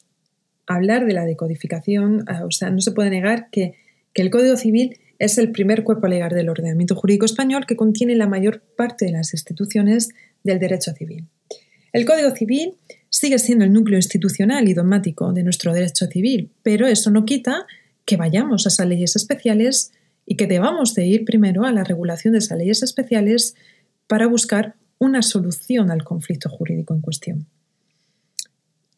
[0.66, 3.76] hablar de la decodificación, o sea, no se puede negar que,
[4.14, 8.16] que el Código Civil es el primer cuerpo legal del ordenamiento jurídico español que contiene
[8.16, 10.10] la mayor parte de las instituciones
[10.44, 11.26] del derecho civil.
[11.94, 12.76] El Código Civil
[13.10, 17.66] sigue siendo el núcleo institucional y dogmático de nuestro derecho civil, pero eso no quita
[18.06, 19.92] que vayamos a esas leyes especiales
[20.26, 23.56] y que debamos de ir primero a la regulación de esas leyes especiales
[24.08, 27.48] para buscar una solución al conflicto jurídico en cuestión.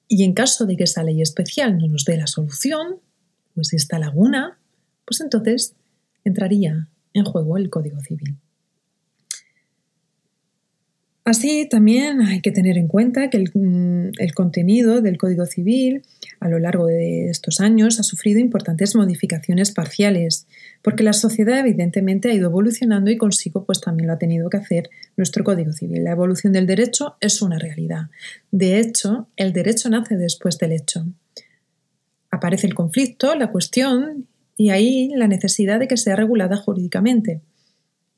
[0.07, 2.97] Y en caso de que esa ley especial no nos dé la solución,
[3.53, 4.57] pues esta laguna,
[5.05, 5.75] pues entonces
[6.23, 8.37] entraría en juego el Código Civil.
[11.29, 16.01] Así también hay que tener en cuenta que mm, el, contenido del Código Civil
[16.39, 20.47] a lo largo de estos años ha sufrido importantes modificaciones parciales,
[20.81, 24.57] porque la sociedad evidentemente ha ido evolucionando y consigo pues también lo ha tenido que
[24.57, 26.03] hacer nuestro Código Civil.
[26.03, 28.09] La evolución del derecho es una realidad.
[28.49, 31.05] De hecho, el derecho nace después del hecho.
[32.31, 34.25] Aparece el conflicto, la cuestión
[34.57, 37.41] y ahí la necesidad de que sea regulada jurídicamente,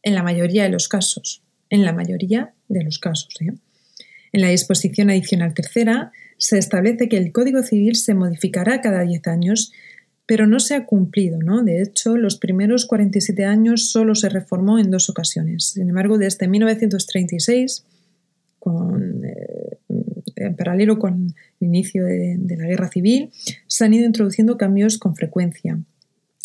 [0.01, 3.33] en la mayoría de los casos en la mayoría de los casos.
[3.41, 3.53] ¿eh?
[4.33, 9.27] En la disposición adicional tercera se establece que el Código Civil se modificará cada 10
[9.27, 9.71] años,
[10.25, 11.39] pero no se ha cumplido.
[11.63, 15.71] De hecho, los primeros 47 años solo se reformó en dos ocasiones.
[15.71, 17.85] Sin embargo, desde 1936,
[18.59, 19.77] con, eh,
[20.35, 23.31] en paralelo con el inicio de, de la Guerra Civil,
[23.67, 25.79] se han ido introduciendo cambios con frecuencia.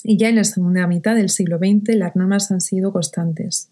[0.03, 3.71] Y ya en la segunda mitad del siglo XX las normas han sido constantes.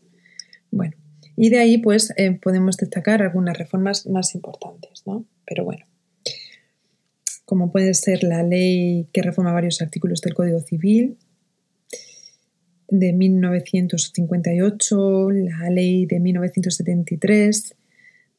[0.71, 0.97] Bueno,
[1.37, 5.25] y de ahí, pues, eh, podemos destacar algunas reformas más importantes, ¿no?
[5.47, 5.85] Pero bueno,
[7.45, 11.17] como puede ser la ley que reforma varios artículos del Código Civil
[12.89, 17.75] de 1958, la ley de 1973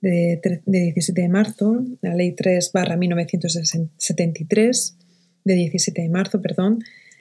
[0.02, 4.98] de, 17 de marzo, la ley 3 barra 1973
[5.44, 6.80] de 17 de marzo, perdón,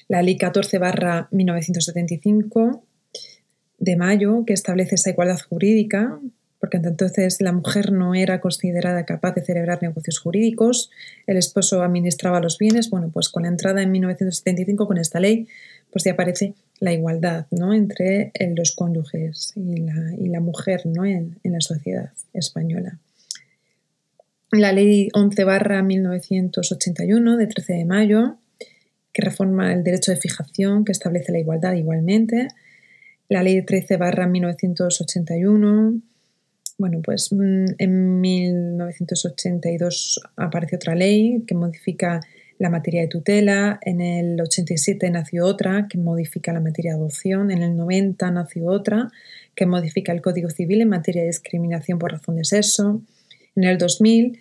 [0.08, 2.84] la ley 14 barra 1975
[3.84, 6.18] de mayo que establece esa igualdad jurídica,
[6.58, 10.90] porque entonces la mujer no era considerada capaz de celebrar negocios jurídicos,
[11.26, 15.46] el esposo administraba los bienes, bueno, pues con la entrada en 1975 con esta ley,
[15.90, 17.74] pues ya aparece la igualdad ¿no?
[17.74, 21.04] entre los cónyuges y la, mujer ¿no?
[21.04, 22.98] en, en, la sociedad española.
[24.50, 28.38] La ley 11 barra 1981 de 13 de mayo,
[29.12, 32.48] que reforma el derecho de fijación, que establece la igualdad igualmente,
[33.28, 36.00] la ley 13 barra 1981.
[36.78, 42.20] Bueno, pues mm, en 1982 aparece otra ley que modifica
[42.58, 47.50] la materia de tutela, en el 87 nació otra que modifica la materia de adopción,
[47.50, 49.10] en el 90 nació otra
[49.56, 53.02] que modifica el Código Civil en materia de discriminación por razón de sexo,
[53.56, 54.38] en el 2000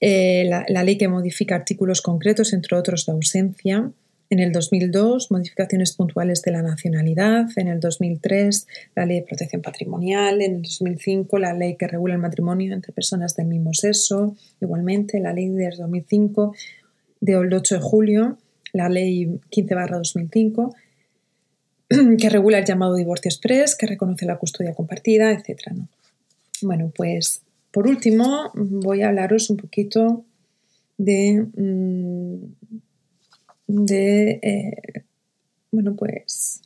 [0.00, 3.90] eh, la, la, ley que modifica artículos concretos, entre otros de ausencia,
[4.28, 7.46] en el 2002, modificaciones puntuales de la nacionalidad.
[7.56, 10.42] En el 2003, la ley de protección patrimonial.
[10.42, 14.34] En el 2005, la ley que regula el matrimonio entre personas del mismo sexo.
[14.60, 16.54] Igualmente, la ley del 2005,
[17.20, 18.38] del 8 de julio,
[18.72, 20.74] la ley 15-2005,
[22.18, 25.72] que regula el llamado divorcio express, que reconoce la custodia compartida, etc.
[26.62, 30.24] Bueno, pues por último, voy a hablaros un poquito
[30.96, 32.36] de, mm,
[33.66, 35.04] de eh,
[35.70, 36.62] bueno, pues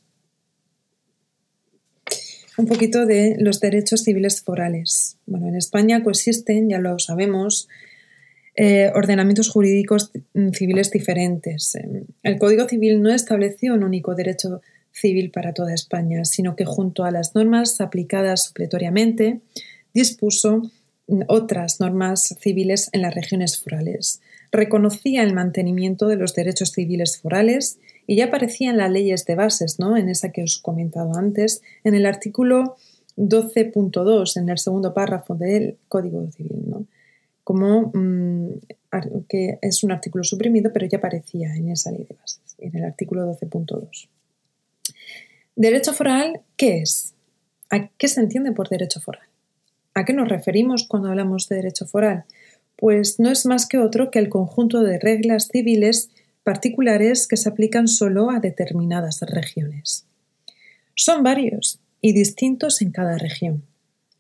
[2.57, 5.16] un poquito de los derechos civiles forales.
[5.26, 7.68] Bueno, en España coexisten, ya lo sabemos,
[8.55, 10.12] eh, ordenamientos jurídicos
[10.53, 11.78] civiles diferentes.
[12.22, 14.61] El Código Civil no estableció un único derecho
[14.92, 19.40] civil para toda España, sino que junto a las normas aplicadas supletoriamente,
[19.94, 20.70] dispuso
[21.28, 24.20] otras normas civiles en las regiones forales.
[24.53, 29.78] Reconocía el mantenimiento de los derechos civiles forales y ya aparecían las leyes de bases,
[29.78, 29.96] ¿no?
[29.96, 32.76] En esa que os he comentado antes, en el artículo
[33.16, 36.86] 12.2, en el segundo párrafo del Código Civil, ¿no?
[37.44, 38.48] Como mm,
[39.28, 42.84] que es un artículo suprimido, pero ya aparecía en esa ley de bases, en el
[42.84, 44.09] artículo 12.2.
[45.57, 47.14] Derecho foral, ¿qué es?
[47.70, 49.28] ¿A qué se entiende por derecho foral?
[49.94, 52.24] ¿A qué nos referimos cuando hablamos de derecho foral?
[52.80, 56.08] Pues no es más que otro que el conjunto de reglas civiles
[56.44, 60.06] particulares que se aplican solo a determinadas regiones.
[60.94, 63.64] Son varios y distintos en cada región.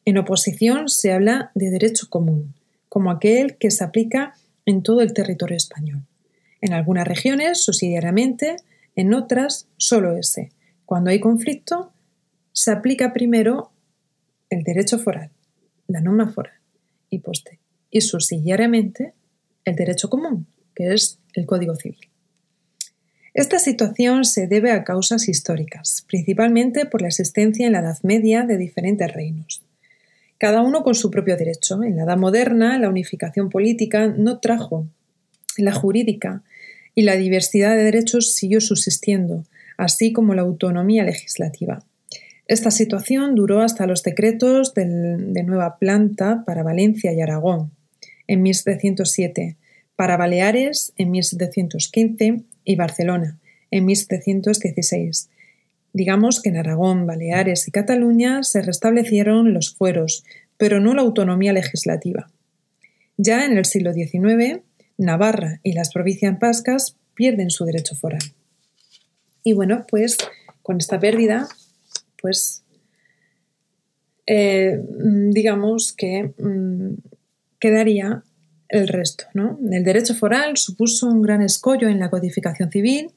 [0.04, 2.54] En oposición se habla de derecho común,
[2.90, 4.34] como aquel que se aplica
[4.66, 6.02] en todo el territorio español.
[6.60, 8.56] En algunas regiones, subsidiariamente,
[8.94, 10.50] en otras, solo ese.
[10.84, 11.94] Cuando hay conflicto,
[12.52, 13.72] se aplica primero
[14.50, 15.30] el derecho foral,
[15.86, 16.58] la norma foral,
[17.08, 17.58] y, poste,
[17.90, 19.14] y subsidiariamente
[19.64, 22.10] el derecho común, que es el Código Civil.
[23.32, 28.42] Esta situación se debe a causas históricas, principalmente por la existencia en la Edad Media
[28.42, 29.62] de diferentes reinos.
[30.36, 31.82] Cada uno con su propio derecho.
[31.82, 34.86] En la Edad Moderna, la unificación política no trajo
[35.56, 36.42] la jurídica
[36.94, 39.44] y la diversidad de derechos siguió subsistiendo,
[39.76, 41.84] así como la autonomía legislativa.
[42.48, 47.70] Esta situación duró hasta los decretos de nueva planta para Valencia y Aragón
[48.30, 49.56] en 1707,
[49.96, 53.40] para Baleares en 1715 y Barcelona
[53.72, 55.28] en 1716.
[55.92, 60.24] Digamos que en Aragón, Baleares y Cataluña se restablecieron los fueros,
[60.56, 62.30] pero no la autonomía legislativa.
[63.16, 64.60] Ya en el siglo XIX,
[64.96, 68.22] Navarra y las provincias vascas pierden su derecho foral.
[69.42, 70.18] Y bueno, pues
[70.62, 71.48] con esta pérdida,
[72.22, 72.62] pues
[74.26, 74.80] eh,
[75.32, 76.94] digamos que mm,
[77.60, 78.24] quedaría
[78.68, 79.24] el resto.
[79.34, 79.58] ¿no?
[79.70, 83.12] El derecho foral supuso un gran escollo en la codificación civil.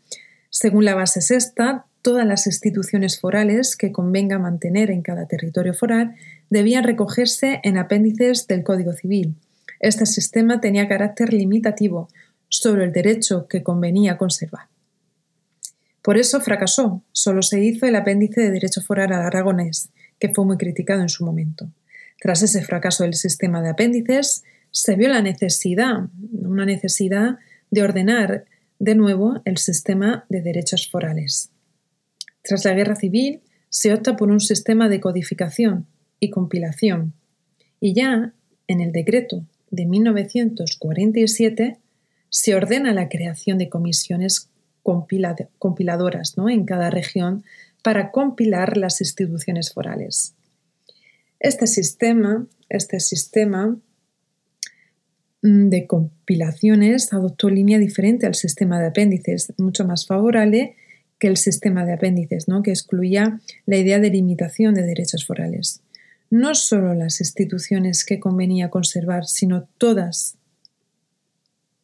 [0.49, 6.15] Según la base sexta, todas las instituciones forales que convenga mantener en cada territorio foral
[6.49, 9.35] debían recogerse en apéndices del Código Civil.
[9.79, 12.09] Este sistema tenía carácter limitativo
[12.49, 14.67] sobre el derecho que convenía conservar.
[16.03, 19.89] Por eso fracasó, solo se hizo el apéndice de derecho foral al aragonés,
[20.19, 21.69] que fue muy criticado en su momento.
[22.19, 27.37] Tras ese fracaso del sistema de apéndices, se vio la necesidad, una necesidad
[27.69, 28.45] de ordenar
[28.79, 31.51] de nuevo el sistema de derechos forales.
[32.41, 35.87] Tras la guerra civil, se opta por un sistema de codificación
[36.19, 37.13] y compilación,
[37.79, 38.33] y ya
[38.67, 41.77] en el decreto de 1947
[42.29, 44.49] se ordena la creación de comisiones
[44.81, 46.49] compiladoras ¿no?
[46.49, 47.43] en cada región
[47.81, 50.33] para compilar las instituciones forales.
[51.43, 53.77] Este sistema, este sistema
[55.43, 60.77] Mm, de compilaciones adoptó línea diferente al sistema de apéndices, mucho más favorable
[61.19, 62.63] que el sistema de apéndices, ¿no?
[62.63, 65.81] que excluía la idea de limitación de derechos forales.
[66.29, 70.37] No solo las instituciones que convenía conservar, sino todas,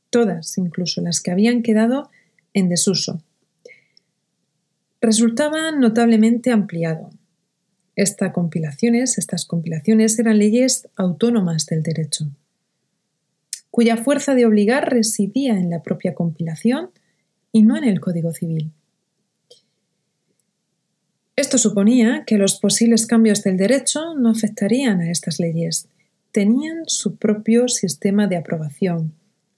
[0.09, 2.09] todas, incluso las que habían quedado
[2.53, 3.21] en desuso.
[5.01, 7.09] Resultaba notablemente ampliado.
[8.01, 12.29] Estas compilaciones, eran leyes autónomas del derecho
[13.71, 16.89] cuya fuerza de obligar residía en la propia compilación
[17.51, 18.71] y no en el Código Civil.
[21.35, 25.87] Esto suponía que los posibles cambios del derecho no afectarían a estas leyes.
[26.31, 29.13] Tenían su propio sistema de aprobación.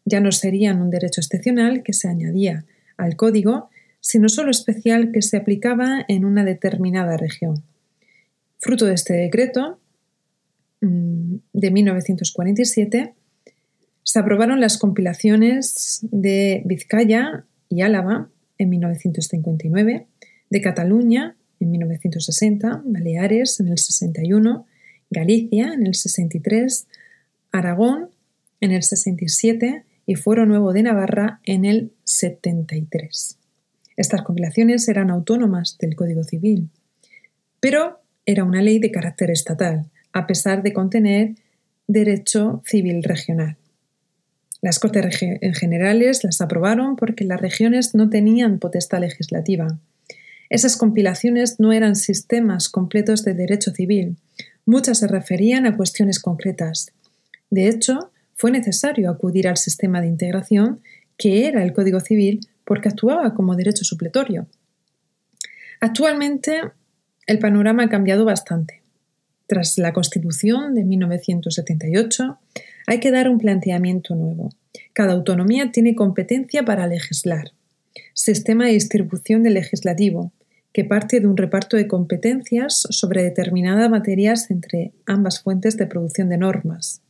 [0.06, 2.66] Ya no serían un derecho excepcional que se añadía
[2.98, 3.70] al código,
[4.00, 7.64] sino solo especial que se aplicaba en una determinada región.
[8.62, 9.80] Fruto de este decreto
[10.82, 13.16] mm, de 1947,
[14.04, 20.06] se aprobaron las compilaciones de Vizcaya y Álava en 1959,
[20.52, 24.68] de Cataluña en 1960, Baleares en el 61,
[25.10, 26.88] Galicia en el 63,
[27.52, 28.10] Aragón
[28.60, 33.38] en el 67 y Fuero Nuevo de Navarra en el 73.
[33.98, 36.70] Estas compilaciones eran autónomas del Código Civil,
[37.60, 38.01] pero
[38.32, 41.36] era una ley de carácter estatal, a pesar de contener
[41.88, 43.58] derecho civil regional.
[44.62, 45.18] Las Cortes
[45.60, 49.80] Generales las aprobaron porque las regiones no tenían potestad legislativa.
[50.50, 54.18] Esas compilaciones no eran sistemas completos de derecho civil.
[54.66, 56.92] Muchas se referían a cuestiones concretas.
[57.50, 60.82] De hecho, fue necesario acudir al sistema de integración,
[61.18, 64.48] que era el Código Civil, porque actuaba como derecho supletorio.
[65.80, 66.62] Actualmente,
[67.28, 68.82] el panorama ha cambiado bastante.
[69.48, 72.38] Tras la Constitución de 1978,
[72.88, 74.50] hay que dar un planteamiento nuevo.
[74.94, 77.52] Cada autonomía tiene competencia para legislar.
[78.14, 80.32] Sistema de distribución del legislativo,
[80.74, 86.30] que parte de un reparto de competencias sobre determinadas materias entre ambas fuentes de producción
[86.30, 87.02] de normas.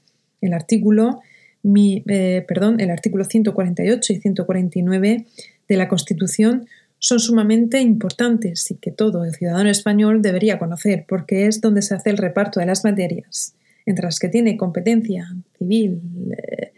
[0.41, 1.21] El artículo,
[1.63, 5.25] eh, perdón, el artículo 148 y 149
[5.67, 6.67] de la Constitución
[7.03, 11.95] son sumamente importantes y que todo el ciudadano español debería conocer porque es donde se
[11.95, 13.55] hace el reparto de las materias
[13.87, 15.27] entre las que tiene competencia
[15.57, 15.99] civil
[16.37, 16.73] eh,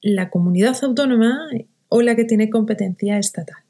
[0.00, 1.48] la comunidad autónoma
[1.88, 3.64] o la que tiene competencia estatal,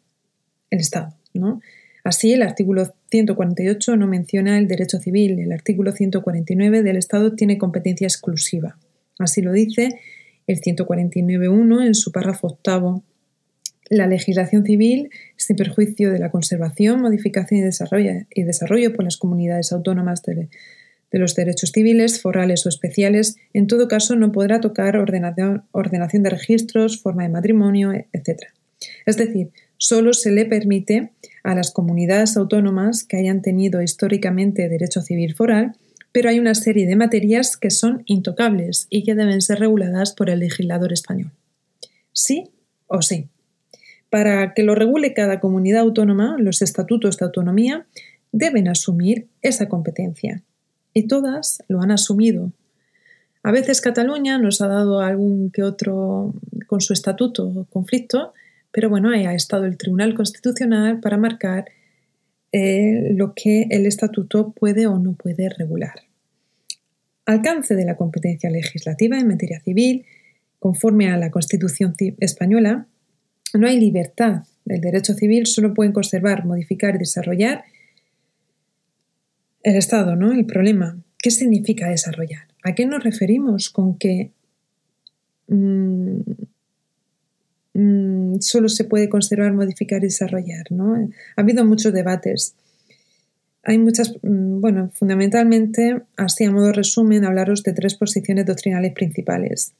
[0.70, 1.14] el Estado.
[1.32, 1.62] ¿no?
[2.04, 7.56] Así, el artículo 148 no menciona el derecho civil, el artículo 149 del Estado tiene
[7.56, 8.76] competencia exclusiva.
[9.18, 9.98] Así lo dice
[10.46, 13.02] el 149.1 en su párrafo octavo.
[13.88, 20.22] La legislación civil, sin perjuicio de la conservación, modificación y desarrollo, por las comunidades autónomas
[20.22, 20.48] de,
[21.10, 26.22] de los derechos civiles, forales o especiales, en todo caso no podrá tocar ordenación, ordenación
[26.22, 28.42] de registros, forma de matrimonio, etc.
[29.06, 31.12] Es decir, solo se le permite
[31.44, 35.76] a las comunidades autónomas que hayan tenido históricamente derecho civil foral,
[36.12, 40.30] pero hay una serie de materias que son intocables y que deben ser reguladas por
[40.30, 41.32] el legislador español.
[42.12, 42.50] Sí
[42.86, 43.28] o sí.
[44.16, 47.84] Para que lo regule cada comunidad autónoma, los estatutos de autonomía
[48.32, 50.42] deben asumir esa competencia
[50.94, 52.50] y todas lo han asumido.
[53.42, 56.32] A veces Cataluña nos ha dado algún que otro
[56.66, 58.32] con su estatuto conflicto,
[58.72, 61.66] pero bueno, ahí ha estado el Tribunal Constitucional para marcar
[62.52, 66.04] eh, lo que el estatuto puede o no puede regular.
[67.26, 70.06] Alcance de la competencia legislativa en materia civil,
[70.58, 72.86] conforme a la Constitución española,
[73.58, 74.44] no hay libertad.
[74.64, 77.64] del derecho civil solo pueden conservar, modificar y desarrollar
[79.62, 80.32] el Estado, ¿no?
[80.32, 80.96] El problema.
[81.18, 82.46] ¿Qué significa desarrollar?
[82.62, 84.30] ¿A qué nos referimos con que
[85.48, 86.20] mm,
[87.74, 90.70] mm, solo se puede conservar, modificar y desarrollar?
[90.70, 90.94] ¿no?
[90.94, 92.54] Ha habido muchos debates.
[93.64, 99.72] Hay muchas, mm, bueno, fundamentalmente, así a modo resumen, hablaros de tres posiciones doctrinales principales.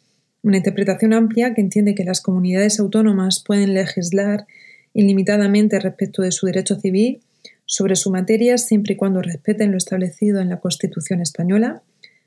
[0.43, 4.47] Una interpretación amplia que entiende que las comunidades autónomas pueden legislar
[4.95, 7.21] ilimitadamente respecto de su derecho civil
[7.67, 11.83] sobre su materia siempre y cuando respeten lo establecido en la Constitución española.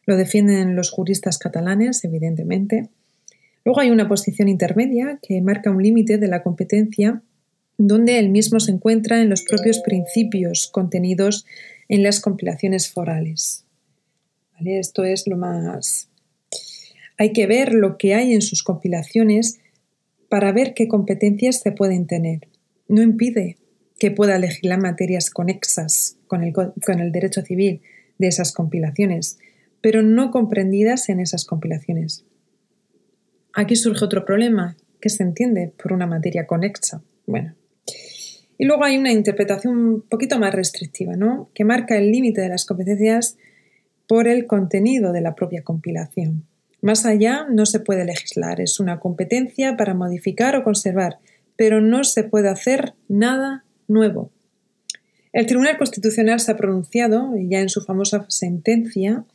[0.05, 2.89] Lo defienden los juristas catalanes, evidentemente.
[3.63, 7.21] Luego hay una posición intermedia que marca un límite de la competencia
[7.77, 11.45] donde el mismo se encuentra en los propios principios contenidos
[11.87, 13.63] en las compilaciones forales.
[14.63, 16.08] Esto es lo más...
[17.19, 19.59] Hay que ver lo que hay en sus compilaciones
[20.29, 22.47] para ver qué competencias se pueden tener.
[22.87, 23.57] No impide
[23.99, 27.81] que pueda legislar materias conexas con el, derecho civil
[28.19, 29.37] de esas compilaciones,
[29.81, 32.23] pero no comprendidas en esas compilaciones.
[33.53, 37.03] Aquí surge otro problema, que se entiende por una materia conexa.
[37.25, 37.53] Bueno.
[38.57, 41.49] Y luego hay una interpretación un poquito más restrictiva, ¿no?
[41.53, 43.35] que marca el límite de las competencias
[44.07, 46.48] por el contenido de la propia compilación.
[46.81, 51.19] Más allá no se puede legislar, es una competencia para modificar o conservar,
[51.55, 54.31] pero no se puede hacer nada nuevo.
[55.33, 59.25] El Tribunal Constitucional se ha pronunciado, ya en su famosa sentencia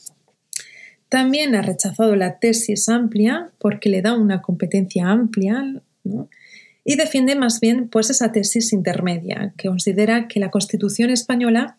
[1.17, 5.65] También ha rechazado la tesis amplia porque le da una competencia amplia.
[6.85, 11.79] Y defiende más bien pues, esa tesis intermedia, que considera que la Constitución española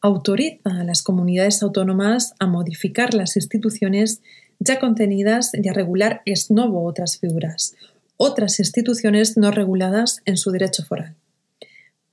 [0.00, 4.22] autoriza a las comunidades autónomas a modificar las instituciones
[4.58, 7.74] ya contenidas y a regular ex novo otras figuras,
[8.16, 11.14] otras instituciones no reguladas en su derecho foral,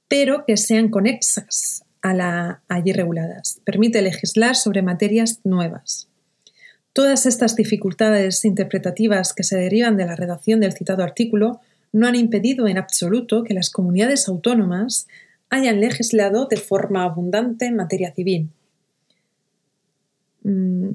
[0.09, 3.61] pero que sean conexas a la allí reguladas.
[3.63, 6.09] Permite legislar sobre materias nuevas.
[6.95, 11.59] Todas estas dificultades interpretativas que se derivan de la redacción del citado artículo
[11.91, 15.05] no han impedido en absoluto que las comunidades autónomas
[15.49, 18.49] hayan legislado de forma abundante en materia civil.
[20.43, 20.91] Mm.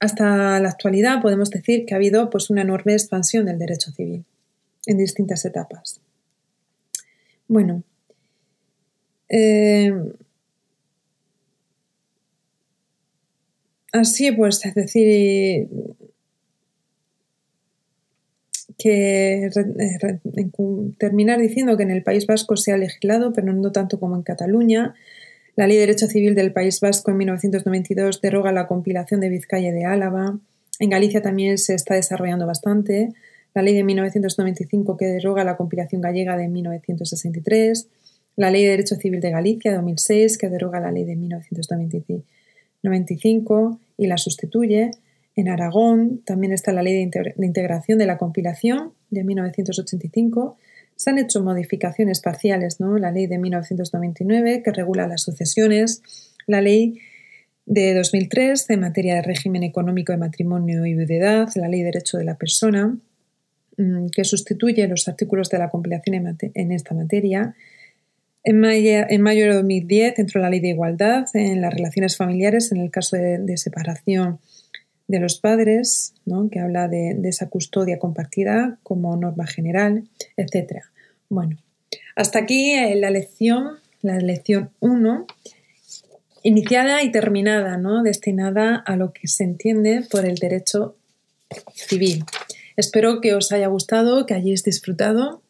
[0.00, 4.22] hasta la actualidad podemos decir que ha habido pues, una enorme expansión del derecho civil
[4.84, 6.02] en distintas etapas.
[7.46, 7.84] Bueno,
[9.30, 9.94] eh,
[13.92, 15.68] así pues, es decir,
[18.78, 19.50] que
[20.98, 24.22] terminar diciendo que en el País Vasco se ha legislado, pero no tanto como en
[24.22, 24.94] Cataluña.
[25.56, 29.70] La Ley de Derecho Civil del País Vasco en 1992 deroga la compilación de Vizcaya
[29.70, 30.38] y de Álava.
[30.78, 33.08] En Galicia también se está desarrollando bastante.
[33.54, 37.88] La Ley de 1995 que deroga la compilación gallega de 1963.
[38.36, 42.22] La Ley de Derecho Civil de Galicia de 2006 que deroga la Ley de 1995
[42.82, 44.90] y la sustituye.
[45.36, 50.56] En Aragón también está la Ley de Integración de la Compilación de 1985.
[50.96, 52.98] Se han hecho modificaciones parciales, ¿no?
[52.98, 56.02] La Ley de 1999 que regula las sucesiones,
[56.46, 56.98] la Ley
[57.66, 62.16] de 2003 en materia de régimen económico de matrimonio y viudedad, la Ley de Derecho
[62.16, 62.98] de la Persona,
[63.76, 67.54] mm, que sustituye los artículos de la compilación en esta materia.
[68.44, 69.04] En mayo,
[69.46, 73.56] de 2010 entró la Ley de Igualdad en las relaciones familiares en el caso de
[73.56, 74.40] separación
[75.08, 76.14] de los padres,
[76.52, 80.04] que habla de, esa custodia compartida como norma general,
[80.36, 80.82] etc.
[81.30, 81.56] Bueno,
[82.14, 85.26] hasta aquí eh, la lección, la lección 1,
[86.42, 88.02] iniciada y terminada, ¿no?
[88.02, 90.94] destinada a lo que se entiende por el derecho
[91.74, 92.24] civil.
[92.76, 95.42] Espero que os haya gustado, que hayáis disfrutado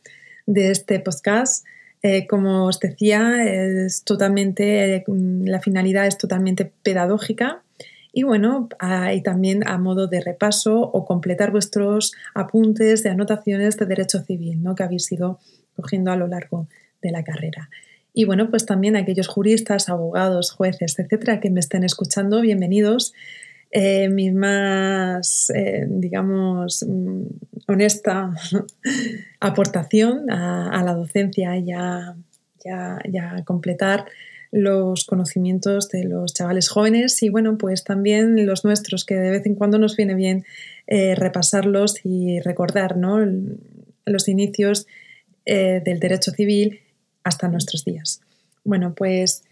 [0.47, 1.67] de este podcast.
[2.03, 5.05] Eh, como os decía, es totalmente, eh,
[5.45, 7.63] la finalidad es totalmente pedagógica
[8.13, 13.87] y bueno, hay también a modo de repaso o completar vuestros apuntes de anotaciones de
[13.87, 14.75] derecho civil ¿no?
[14.75, 15.41] que habéis ido
[15.77, 16.69] cogiendo a lo largo
[17.03, 17.69] de la carrera.
[18.13, 23.13] Y bueno, pues también aquellos juristas, abogados, jueces, etcétera, que me estén escuchando, bienvenidos.
[23.71, 27.23] Eh, más, eh, digamos, mm,
[27.67, 28.33] honesta
[29.41, 32.17] aportación a, la docencia y a,
[32.65, 34.07] ya completar
[34.51, 39.47] los conocimientos de los chavales jóvenes y bueno, pues también los nuestros, que de vez
[39.47, 40.45] en cuando nos viene bien
[40.87, 43.19] eh, repasarlos y recordar ¿no?
[44.07, 44.87] los inicios
[45.45, 46.81] eh, del derecho civil
[47.25, 48.21] hasta nuestros días.
[48.65, 49.43] Bueno, pues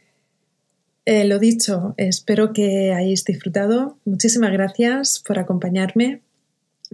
[1.07, 3.97] eh, lo dicho, espero que hayáis disfrutado.
[4.05, 6.21] Muchísimas gracias por acompañarme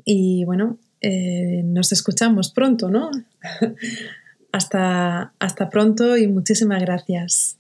[0.05, 0.79] y bueno,
[1.65, 3.11] nos escuchamos pronto, ¿no?
[4.53, 7.59] hasta, hasta pronto y muchísimas gracias.